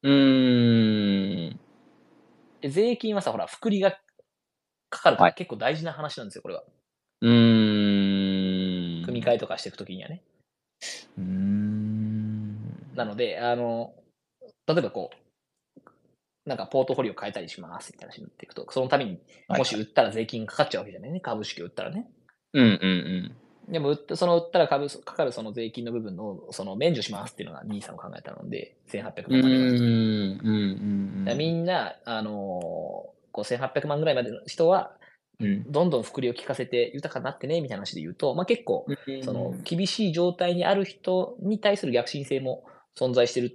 [0.03, 1.59] うーん。
[2.63, 3.91] で税金はさ、ほら、福利が
[4.89, 6.63] かかるからはい結構大事な話なんですよ、これは。
[7.19, 9.05] うーん。
[9.05, 10.23] 組み替えとかしていくときにはね。
[11.17, 12.55] うーん。
[12.95, 13.93] なので、あの、
[14.65, 15.17] 例えばこう、
[16.45, 22.09] なんかポートフォリオ変えたりしますみたいな話になっていくと、そのためにはいもし売ったら税金かかっちゃうわけじゃないね、株式を売ったらね。
[22.53, 23.35] うんうん
[23.67, 29.39] でも売った、その売ったら株かかるその税金の部分のその免除しますっていうのが NISA の考えたので、1800うん。
[29.39, 29.61] う万までは。
[29.61, 30.39] ーん。
[30.43, 34.93] うんうんみんな、あのーこう1800万ぐらいまでの人は、
[35.39, 35.71] うん。
[35.71, 39.23] どんどん福利を効かせて豊かになってね、みたいな話で言うと、まあ、結構、うん。
[39.23, 42.63] その厳しい状態にある人に対する逆進性も
[42.95, 43.49] 存在してるっ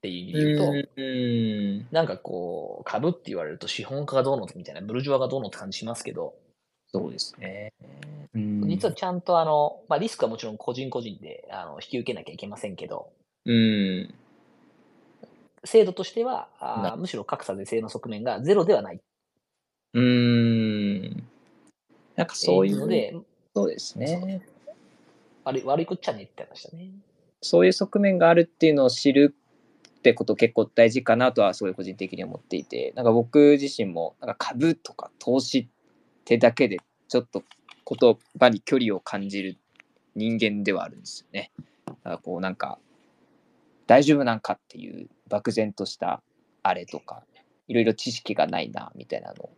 [0.00, 1.86] ていう意味で言うと、うん。
[1.90, 6.34] なんかこう、株って言われると資本家がどうのみたいな、ブルジョワがどうのって感じしますけど、
[6.88, 7.72] そうですね。
[8.34, 13.10] うん実はちゃんとあの、まあ、リスクはもちろん個人個人であの引き受けなきゃいけませんけど、
[13.44, 14.14] うん。
[15.64, 18.98] 制度としては、あむしろ格差是正の側面がゼロではないっ
[19.94, 21.26] うーん。
[22.16, 23.14] なんかてそういういうので、
[23.54, 24.42] そうですね。
[25.44, 26.90] 悪い悪いこっちゃねって話だね。
[27.42, 29.34] そういう側面があるっていうのを知る
[29.88, 35.68] ってこと結構大事かなとはすごい個人的に思っていて、なんか僕自身もなんか株とか投資
[36.26, 37.44] ってだけでちょっと
[37.88, 39.58] 言葉に距離を感じる
[40.16, 41.52] 人間ではあるんですよね。
[41.86, 42.80] だからこうなんか
[43.86, 46.20] 大丈夫なんかっていう漠然とした
[46.64, 47.22] あれとか
[47.68, 49.50] いろいろ知識がないなみたいなのを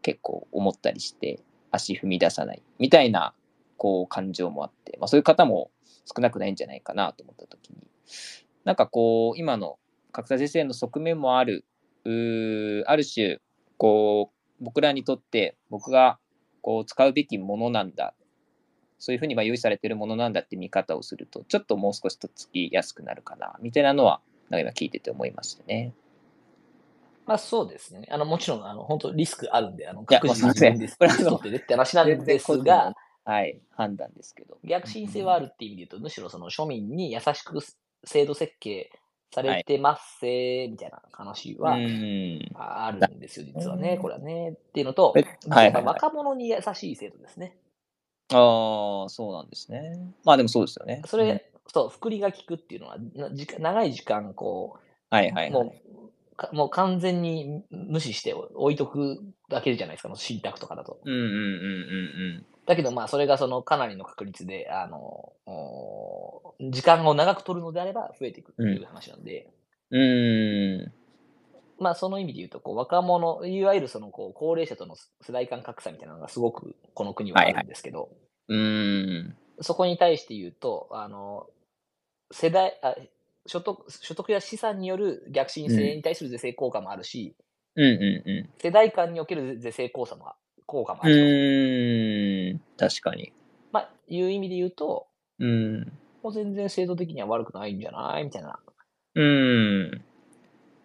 [0.00, 3.34] 結構思ったりして足踏み出さないみたいな
[3.76, 5.70] こう感情もあって、まあ、そういう方も
[6.06, 7.76] 少なくないんじゃないかなと思った時に
[8.64, 9.78] なんかこう今の
[10.10, 11.66] 格差是正の側面もある
[12.86, 13.40] ある種
[13.76, 16.18] こう僕らにとって僕が
[16.62, 18.14] こう使うべきものなんだ
[18.98, 25.92] そういうふうにまあ用意されているものなんだって見方をするとちょっともう少しとっつきやすくなるかなみたいなのはなんか今聞いてて思いましたね。
[27.26, 28.06] まあそうですね。
[28.10, 34.58] あの、もちろん、あの、本当リスクあるんで、あの、や確実に自分で取ってねって話なんですが、はい、判断ですけど。
[34.62, 37.58] 逆進性はあるっていう意味で言うと、むしろその庶民に優しく
[38.04, 38.90] 制度設計
[39.34, 44.50] されてますせーみたいな話はうんあるんですよ、実はね、これはね。
[44.50, 45.14] っていうのと、
[45.48, 47.56] 若者に優しい制度ですね。
[48.32, 49.98] ああ、そうなんですね。
[50.24, 51.02] まあでもそうですよね。
[51.06, 55.50] それ、そう、福利が効くっていうのは、な時間長い時間、こう、はいはいはい。
[55.50, 55.74] も
[56.32, 61.00] う、かもう完全に無視して置いとくだけじゃないですか、もう信託とかだと。
[61.04, 61.32] うんうんうんう
[62.40, 69.50] んだけど、まあ、それがそのかなりの確率で、あの、お時間を長く取るのであれば増えていくっていう話なんで、
[69.90, 70.00] うん。
[70.00, 70.92] うん。
[71.78, 78.10] まあ、その意味で言うと、こう、若者、いわゆるその、こう、高齢者との世代間格差みたいなのがすごく、この国はあるんですけど、
[78.48, 79.36] うん。
[79.60, 81.46] そこに対して言うと、あの、
[82.30, 82.94] 世代、あ
[83.46, 87.36] 所得、所得や資産による逆進性に対する是正効果もあるし、
[87.76, 87.84] うん。
[87.84, 88.30] うん。
[88.30, 90.32] う世代間における是正効果も
[90.66, 91.10] 効果もあん。
[91.10, 92.80] ると。
[92.80, 92.90] うん。
[92.90, 93.32] 確かに。
[93.72, 95.06] まあ、いう意味で言うと、
[95.38, 95.92] うん。
[96.22, 98.24] もう全然制度的には悪くないんじゃない？
[98.24, 98.58] みたいな
[99.14, 100.04] うん。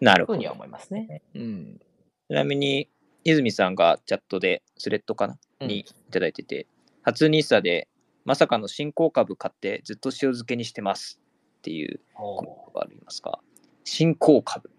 [0.00, 0.36] なるほど。
[0.36, 1.22] ふうには思いますね。
[1.34, 1.80] うん。
[2.28, 2.88] ちなみに、
[3.24, 6.66] 泉さんがチャットで、スレッドかな、うんにいただいてて、
[7.02, 7.88] 初ニーサで、
[8.24, 11.18] まさかの新興株買ってずっと塩漬けにしてます
[11.58, 13.40] っていうコメントがありますか
[13.84, 14.70] 新興株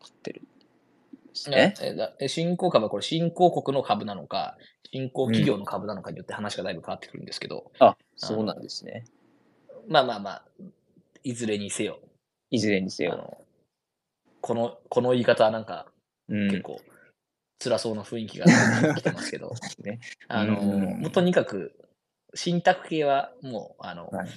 [0.00, 0.42] 買ってる。
[1.52, 1.94] え？
[1.94, 4.56] だえ新興株はこれ新興国の株なのか、
[4.92, 9.04] 新興企業の株なのかによって話がだいぶ変わってくるんですけど、あ、そうなんですね。
[9.88, 10.44] まあまあまあ、
[11.22, 12.00] いずれにせよ、
[12.50, 13.38] いずれにせよ。
[14.40, 15.86] このこの言い方はなんか
[16.28, 16.48] うん。
[16.48, 16.80] 結構
[17.58, 20.00] 辛そうな雰囲気が出てきてますけど、 ね。
[20.28, 21.74] あのうんもうとにかく
[22.34, 24.28] 信託系はもうあの、はい。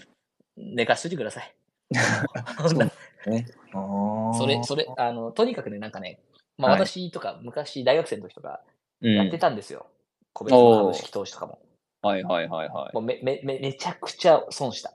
[0.57, 1.55] 寝かしといてください。
[2.67, 3.45] そうね。
[3.73, 6.19] あそれ、それ、あの、とにかくね、なんかね、
[6.59, 8.61] まあはい私とか昔大学生の時とか
[9.01, 9.87] うん、やってたんですよ。
[10.33, 11.59] 個別の株式投資とかも。
[12.01, 12.93] はいはいはいはい。
[12.93, 14.93] もうめめめめちゃくちゃ損した。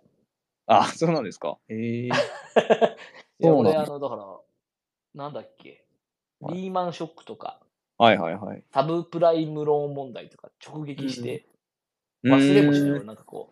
[0.66, 1.59] あ、そうなんですか。
[1.68, 2.09] へえ。
[2.09, 4.40] いやそうなんだ俺、あの、だから、
[5.14, 5.85] なんだっけ、
[6.40, 7.61] はいリーマンショックとか、
[7.96, 8.62] はいはいはい。
[8.70, 11.46] サブプライムローン問題とか直撃して、
[12.24, 12.90] 忘れもしない。
[12.90, 13.50] うーん俺なんかこ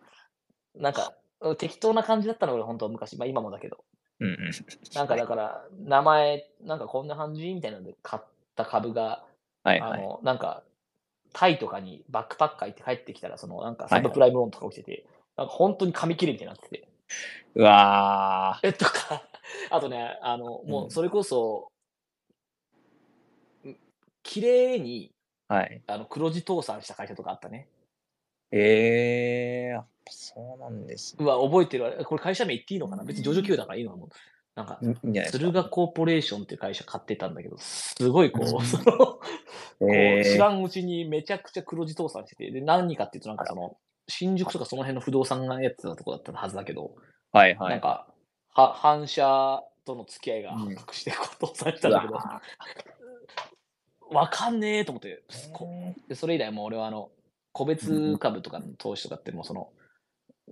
[0.75, 1.15] う、なんか、
[1.57, 3.83] 適当な感じだったの、俺、本当は昔、まあ今もだけど、
[4.23, 4.51] うんうん。
[4.95, 8.23] なんかだから、名前、なんかこんな感じみたいなので買っ
[8.55, 9.23] た株が、
[9.63, 9.91] はいはい。
[9.93, 10.63] あの、なんか、
[11.33, 15.05] タイとかにバックパッカー行って帰ってきたら、そのなんかはいはいサブプライムローンとか起きてて、
[15.35, 16.87] なんか本当に紙切れみたいになってて、
[17.55, 19.23] うわえとか、
[19.69, 21.67] あとね、あの、もうそれこそ、
[23.67, 23.75] ん
[24.21, 25.53] 綺麗にー。
[25.53, 25.81] はい。
[25.87, 27.67] あの黒字倒産した会社とかあったね。
[28.55, 31.91] ええやっぱそうなんですうわ、覚えてるわ。
[32.05, 33.03] これ会社名言っていいのかな？
[33.03, 34.09] 別に上場企業だからいいのかも。
[34.55, 34.95] なんか、ね。
[35.03, 35.37] いいんじゃないですか。
[35.39, 39.19] 駿河コーポレーションっていう会社買ってたんだけど、すごいこう、その、 こ
[39.81, 46.93] うえー知らんうちにめちゃくちゃ黒字倒産してて、で、何かっていうとなんかその、新宿とかその辺の不動産がやってたとこだったはずだけど、
[47.31, 47.69] はいはい。
[47.71, 48.07] なんか、
[48.53, 52.41] は反社との付き合いが発覚して、こう倒産したんだけど、うわ
[54.21, 55.23] わかんねえと思って、
[56.13, 57.09] それ以来もう俺はあの、
[57.53, 59.69] 個別株とかの投資とかってもうその、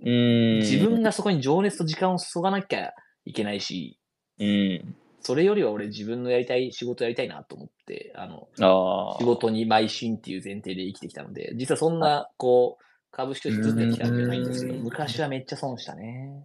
[0.00, 0.58] うーん。
[0.60, 2.92] 自分がそこに情熱と時間を注がなきゃ
[3.24, 3.98] いけないし、
[4.38, 4.94] うん。
[5.20, 9.18] それよりは俺自分のやりたい仕事やりたいなと思って、あの、ああ。
[9.18, 16.44] 仕事に邁進っていう前提で生きてきたので、実はそんな、こう、株式投資ずっとやってきたんじゃないんですけど、うん昔はめっちゃ損したね。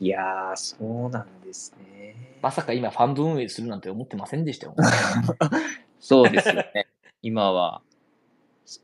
[0.00, 2.16] いやー、そうなんですね。
[2.42, 4.74] まさか今ファンド運営するなんて思ってませんでしたよ。
[6.00, 6.88] そうですよね。
[7.22, 7.80] 今は、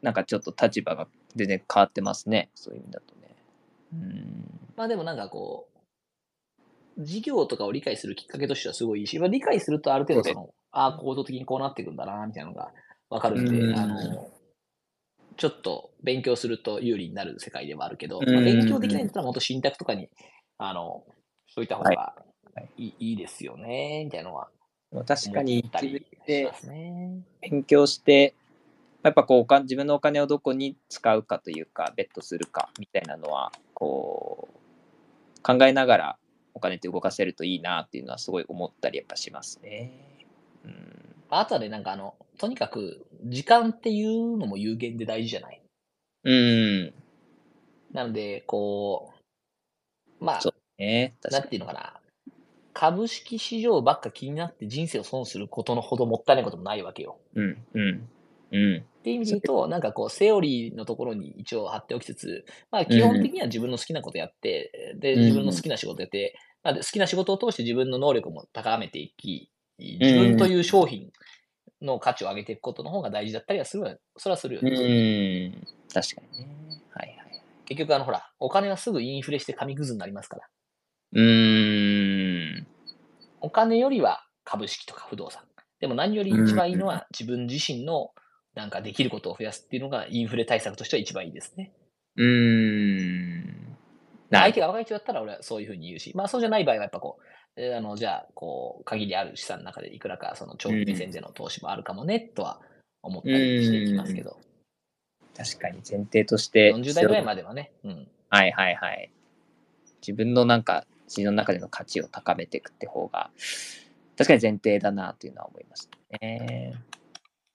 [0.03, 2.51] なんかちょっと立場が全然変わってますね。
[2.55, 3.37] そういう意味だとね。
[3.95, 4.61] うん。
[4.77, 5.69] まあでもなんかこ
[6.97, 12.73] う、事業とかを理解するきっかけとしてはすごいいいし、まあ、理解するとある程度その、ああ、構造的にこうなっていくんだな、みたいなのが
[13.09, 14.31] わかるんで、うんあの、
[15.37, 20.09] ちょっと勉強すると有利になる世界ではあるけど、うんまあ、勉強できないんだったらもっと信託とかに、
[20.59, 21.05] あの、
[21.47, 22.15] しといた方がは
[22.77, 24.49] いいい,、い、いですよね、みたいなのは
[25.07, 25.65] 確かに。
[27.41, 28.35] 勉強して、
[29.03, 36.19] やっぱこう自分のお金をどこに使うかというか、ベットするかみたいなのは、こう、考えながら
[36.53, 39.91] お金って動かせるといいなっていうのはすごい思ったりやっぱしますね。
[40.65, 41.15] うん。
[41.31, 45.63] あとはね、なんかあの、とにかく時間っていうのも有限で大事じゃない？
[46.25, 46.93] うん。
[47.93, 49.15] なので、こ
[50.21, 51.15] う、まあ、そうね。
[51.23, 51.97] 確なんかていうのかな。
[52.75, 57.19] 株式市場ばっか気になって人生を損することのほどもったいないこともないわけよ。
[57.35, 57.43] に。
[57.43, 57.67] うん。
[57.75, 58.09] うん。
[58.53, 58.85] うん。
[59.01, 71.11] っていう意味で言うと、 なんかこう、セオリーのところに一応貼っておきつつ、まあ基本的には自分の好きなことやって、で、うん自分の好きな仕事やって、まあで好きな仕事を通して自分の能力も高めていき、自分という商品
[71.81, 75.49] の価値を上げていくことの方が大事だったりはするわそれはするようね。
[75.49, 75.67] ん。
[75.93, 76.83] 確かにね。
[76.91, 77.43] はいはい。
[77.65, 80.49] 結局あのほら、お金はすぐインフレして紙くずになりますから。
[81.13, 82.67] うーん。
[83.41, 85.43] お金よりは株式とか不動産。
[85.81, 88.11] でも何より一番いいのは自分自身の
[88.55, 91.73] なんかできることを増やすっていうのがインフレ対策としては一番いいですね。
[92.17, 93.77] うーん。
[94.31, 97.19] な相手が若い人だったら俺はそういうふうに言うし、まあそうじゃない場合はやっぱこ
[97.57, 102.61] う、えーあの、じゃあ、こう、限りある資産の中でいくらかその長期目線での投資もあるかもね、とは
[103.03, 104.39] 思ったりしていきますけど、
[105.37, 106.73] 確かに前提として。
[106.73, 108.09] 40代ぐらいまではね、うん。
[108.29, 109.11] はいはいはい。
[110.01, 113.31] 自分のなんか、自分の中での価値を高めていくって方が、
[114.17, 116.75] 確かに前提だなというのは思いましたね。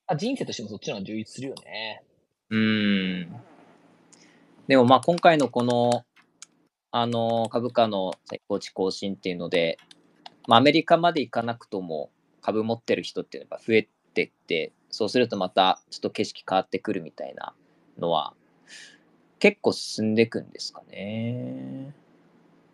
[0.06, 2.02] あ人生としてもそっちの方が充実するよね。
[2.50, 3.36] うーん。
[4.68, 6.04] でもまあ今回のこの、
[6.92, 9.78] あの、株価の最高値更新っていうので、
[10.46, 17.54] まあアメリカまで行かなくとも株持ってる人っていうのが増えてって、そうするとまたちょっと景色変わってくるみたいな
[17.98, 18.34] のは、
[19.38, 21.92] 結構進んでいくんですかね。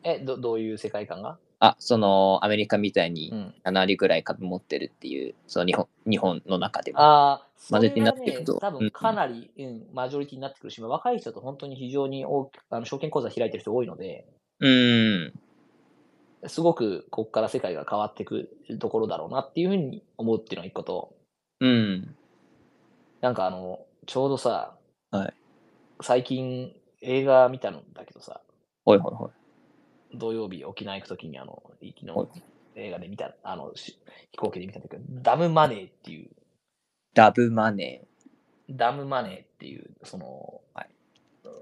[0.05, 1.39] え、どどういう世界観が？
[1.65, 3.55] あ、そのアメリカみたいうにん。
[3.63, 6.99] 7割ぐらい株持ってるっていう、その日本日本の中でも。
[7.01, 14.27] あマジョリティになはっていくとね、多分かなり、うん、マジョリティになってくるし、まあ若い人だと本当に非常に大きあの証券口座開いてる人多いので、
[14.59, 15.33] うーん。
[16.49, 18.51] すごくここから世界が変わっていく
[18.81, 21.15] ところだろうなっていうふうに思うっていうのが一個と、
[21.61, 22.17] うん。
[23.21, 24.75] なんかあの、ちょうどさ、
[25.13, 25.35] はい
[26.01, 28.41] 最近映画見たんだけどさ、
[28.85, 29.42] ほいほいほい。
[30.15, 32.29] 土曜日沖縄行くときにあの、昨日はい
[32.75, 33.99] 映画で見た、あの、し
[34.31, 36.31] 飛行機で見たんだけど、ダムマネーっていう、
[37.15, 38.03] ダブマネ
[38.71, 40.89] ダムマネーっていう、その、はい
[41.45, 41.53] うん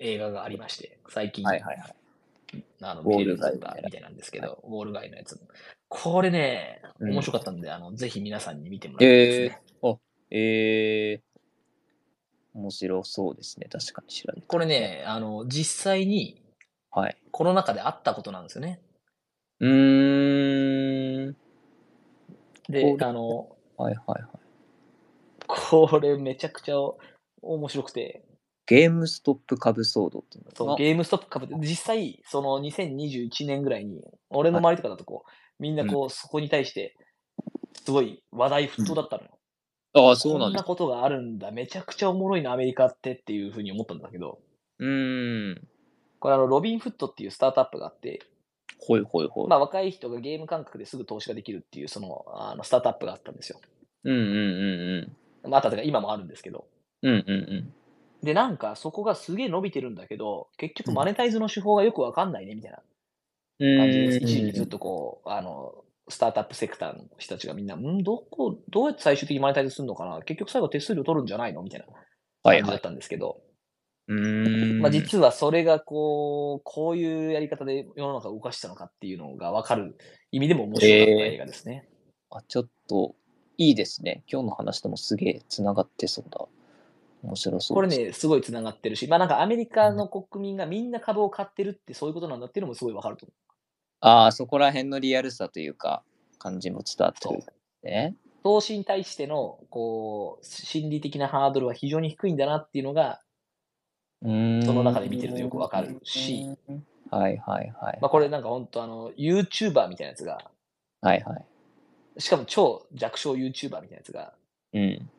[0.00, 1.48] 映画がありまして、最近、ー。
[1.48, 1.94] はいはいはい。
[2.82, 5.40] あの、ウォール街みたいなんですけど、ウォール街のやつ。
[5.88, 9.62] これね、うん面白かったんで、あの、ぜひ皆さんに見てもらいたいですね。
[10.30, 13.68] えー、面白そうですね。
[13.70, 14.44] 確かに知らない。
[14.46, 16.43] これね、あの、実際に
[16.94, 17.16] はい。
[17.32, 18.80] コロナ禍であったことなんですよね。
[19.60, 21.36] うーん。
[22.68, 24.28] であの、はいはいはい。
[25.46, 26.76] これめちゃくちゃ
[27.42, 28.24] 面白くて、
[28.66, 36.96] ゲームストップ株騒動っていうそうゲームストップ株で、実際、その2021年ぐらいに、俺の周りとかだとこう、みんなこう、そこに対して、
[37.84, 39.38] すごい話題沸騰だったのよ。
[39.94, 40.60] ああ、そうこなんです。
[40.60, 44.38] んなことがあるんだ、めちゃくちゃおもろいな、アメリカってっていうふうに思ったんだけど、
[44.78, 45.68] うーん。
[46.24, 48.22] これあの、ロビンフットっていうスタートアップがあって、
[48.78, 49.46] ほいほいほい。
[49.46, 53.60] まあ若い人がゲーム感覚ですぐ投資ができるっていう、その、あのスタートアップがあったんですよ。
[54.04, 54.18] うんうん
[55.44, 56.64] うんまあ、あったというか今もあるんですけど。
[57.02, 57.10] うん。
[57.10, 57.74] うんうん
[58.22, 62.78] で、なんかそこがすげえ伸びてるんだけど、結局うんマネタイズの手法がよくわかんないね、みたいな
[63.58, 63.78] うん。
[63.80, 65.74] 感じで、一時期うずっとこう、あの、
[66.08, 70.22] スタートアップセクターの人たちがみんな、んどこ、どうやって最終的にマネタイズするのかな？
[70.22, 71.62] 結局最後手数料取るんじゃないの？
[71.62, 71.86] みたいな
[72.42, 72.80] 感じだっ。
[72.80, 73.42] たんですけど、
[74.08, 74.80] うーん。
[74.80, 79.96] まあ実はそれがこう、こういうやり方で世の中を動かしたのかっていうのがわかる
[80.30, 81.88] 意味でも面白かった映画ですね。
[82.30, 83.14] あ、ちょっと
[83.56, 84.22] いいですね。
[84.30, 86.46] 今日の話ともすげえつながってそうだ。
[87.22, 87.76] 面白そう。
[87.76, 93.32] これね、すごい繋がってるし、まあなんかアメリカの国民がみんな株を買ってるってそういうことなんだっていうのもすごいわかると思
[94.00, 96.02] ああ、そこら辺のリアルさというか、
[96.38, 97.42] 感じも伝わってる。
[97.82, 98.14] ね。
[98.42, 103.22] 投資に対しての、こう、心理的なハードルは非常に低いんだなっていうのが。
[104.24, 106.56] その中で見てるとよくわかるし。
[107.10, 107.98] はいはいはい。
[108.00, 110.50] まあこれなんか本当あの、YouTuber みたいなやつが、
[111.02, 112.20] はいはい。
[112.20, 114.32] しかも超弱小 YouTuber みたいなやつが、
[114.72, 115.10] うん。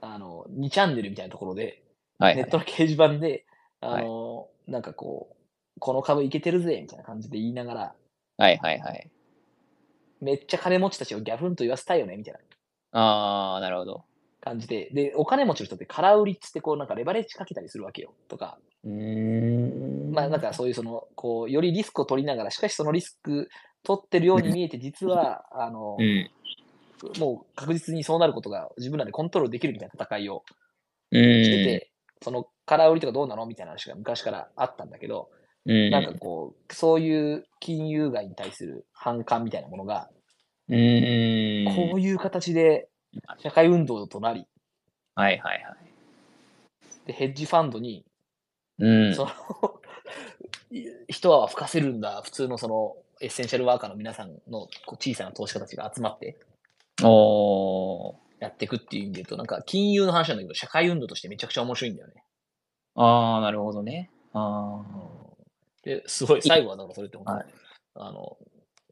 [0.00, 1.82] あの、2チャンネルみたいなところで、
[2.18, 2.42] はいはい。
[2.42, 3.44] ネットの掲示板で、
[3.80, 5.28] あの、なんかこ
[5.76, 7.94] う、この株いけてるぜみたいな感じで言いながら、
[8.38, 9.10] はいはいはい。
[10.20, 12.40] めっちゃ金持ちたちをギャフンと言わせたいよねみたいな
[13.00, 14.04] ああ、なるほど。
[14.40, 20.10] 感じで、で、お金持ちの人って空売りっつってこうなんかレバレッジかけたりするわけよとか、うーん。
[20.12, 23.48] まあなんかそういうその、こう、よりリスクを取りながら、しかしそのリスク
[23.82, 26.30] 取ってるように見えて、実は、 あのう、ん。
[27.20, 30.42] もう確実にそうなることが自分らでコントロールできるみたいな戦いを
[31.12, 31.44] うん。
[31.44, 31.90] してて、
[32.22, 35.30] その空売りとかどうなのみたいな話が昔からあったんだけど、
[35.66, 35.90] うん。
[35.90, 40.10] なんかこう、そういう金融街に対する反感みたいなものが、
[40.68, 41.76] うーん。
[41.76, 42.88] こういう形で
[43.38, 44.46] 社会運動となり、
[45.14, 45.76] はいはいはい。
[47.06, 48.04] でヘッジファンドに、
[48.78, 49.14] うん。
[49.14, 49.30] その、
[51.08, 56.38] 一泡吹かせるんだ、普通のその、エッセンシャルワーカーの皆さんのこう小さな投資家たちが集まって
[57.02, 58.14] おー。
[58.40, 62.22] やっていくっていう意味で言うと、なんか金融の話なんだけど、社会運動としてめちゃくちゃ面白いんだよね。
[62.94, 64.10] ああ、なるほどね。
[64.32, 64.82] あ
[65.82, 67.46] で、すごい、最後はだからそれって本当に、はい
[67.94, 68.36] あの、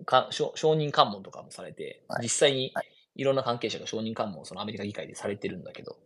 [0.05, 5.97] か承承認喚問とかもされて、はい実際にはいろんな関係者が承認喚問をそのアメリカ議会でされてるんだけど、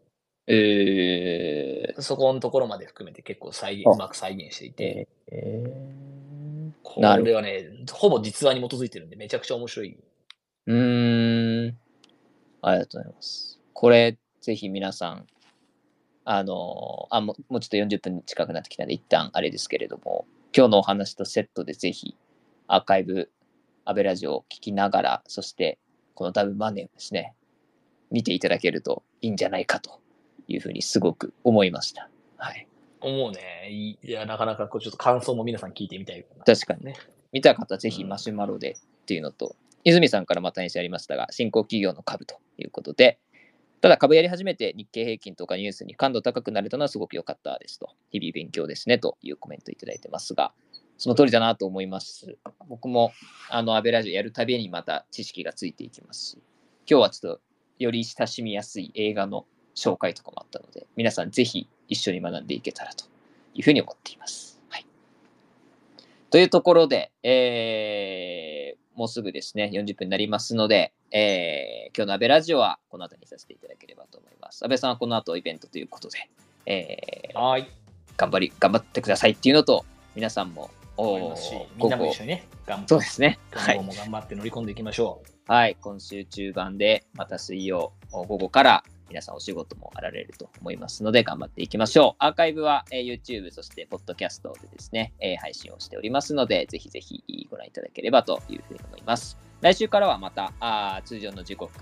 [0.46, 2.02] えー。
[2.02, 9.96] そこのところまで含めて結構再うまく再現していて、えこなるれはね、ほぼ実話に基づいてるんで、めちゃくちゃ面白い。
[10.66, 10.72] ー。
[10.72, 11.76] うーん。
[12.62, 13.60] ありがとうございます。
[13.72, 15.26] これ、ぜひ皆さん、
[16.24, 22.16] あのーあもう、もうちょっと40分近くなってきたので、一旦あれですけれども、今日のお話とセットでぜひ、
[22.66, 23.30] アーカイブ、
[23.84, 25.78] アベラジオを聞きながら、そして、
[26.20, 27.32] このダブマネーをですね、
[28.10, 30.02] 見ていただけるといいんじゃないかと
[30.48, 32.10] いうふうにすごく思いました。
[32.36, 32.68] はい。
[33.00, 33.70] 思うね。
[33.70, 36.22] いいや、なかなかこうちょっと感想も皆さん聞いてみたい。
[36.44, 36.94] 確かにね。
[37.32, 43.18] 見た方、ぜひマシュマロでっていうのと、泉さんからまた話ありましたが、新興企業の株ということで、
[43.80, 50.52] ただ株やり始めて日経平均とかニュースに感度高くなれたのはすごく良かったですと、日々勉強ですねというコメントいただいてますが、
[51.00, 52.36] その通りだなと思います。
[52.68, 53.14] 僕も
[53.48, 56.38] あのアベラジオやるたびにまた知識がついていきますし、
[56.86, 57.40] 今日はちょっと
[57.78, 63.06] より親しみやすい映画の紹介とかもあったので、皆さんぜひ一緒に学んでいけたらと
[63.54, 64.60] いうふうに思っています。
[64.68, 64.84] はい。
[66.28, 74.62] というところで、えーもうすぐですね、40分になりますので、えー今日の安倍ラジオはこの後にさせていただければと思います。
[74.66, 76.28] 安倍さんはこの後イベントということで、
[76.66, 77.66] えーはーい。
[78.18, 80.68] 頑張り、頑張ってくださいっていうのと、皆さんも、
[81.00, 83.38] 思いますし、み午んなも後一緒にね、頑そうですね。
[83.52, 83.92] はい今後。
[83.92, 85.52] も頑張って乗り込んでいきましょう。
[85.52, 92.24] はい、今週中盤で、また水曜午後から皆さんお仕事もあられると思いますので、頑張っていきましょう。
[92.24, 99.36] アーカイブは、えー YouTube、そして、ポッドキャストでですね、えー配信をしておりますので、ぜひぜひご覧いただければというふうに思います。
[99.60, 101.72] 来週からはまた、あー通常の時刻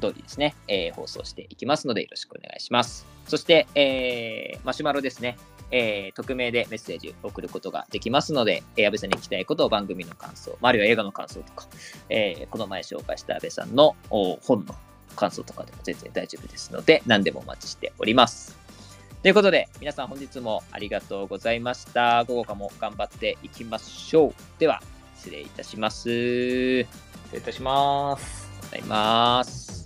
[0.00, 3.06] 通りですね、えー放送していきますので、よろしくお願いします。
[3.28, 5.36] そして、えーマシュマロですね、
[5.72, 11.66] えー匿名でメッセージを送ることができますので、えー安倍さんに聞きたいことを番組の感想、まああるいは映画の感想とか、
[12.08, 14.74] えーこの前紹介した安倍さんのお本の
[15.16, 18.56] 感想とかでも全然大丈夫ですので、何でもお待ちしております。
[19.22, 22.24] ということで、皆さん本日もありがとうございました。
[22.24, 24.34] 午後かも頑張っていきましょう。
[24.58, 24.82] では、
[25.16, 26.08] 失礼いたします。
[26.10, 26.88] 失
[27.32, 28.50] 礼いたします。
[28.62, 29.81] ございます。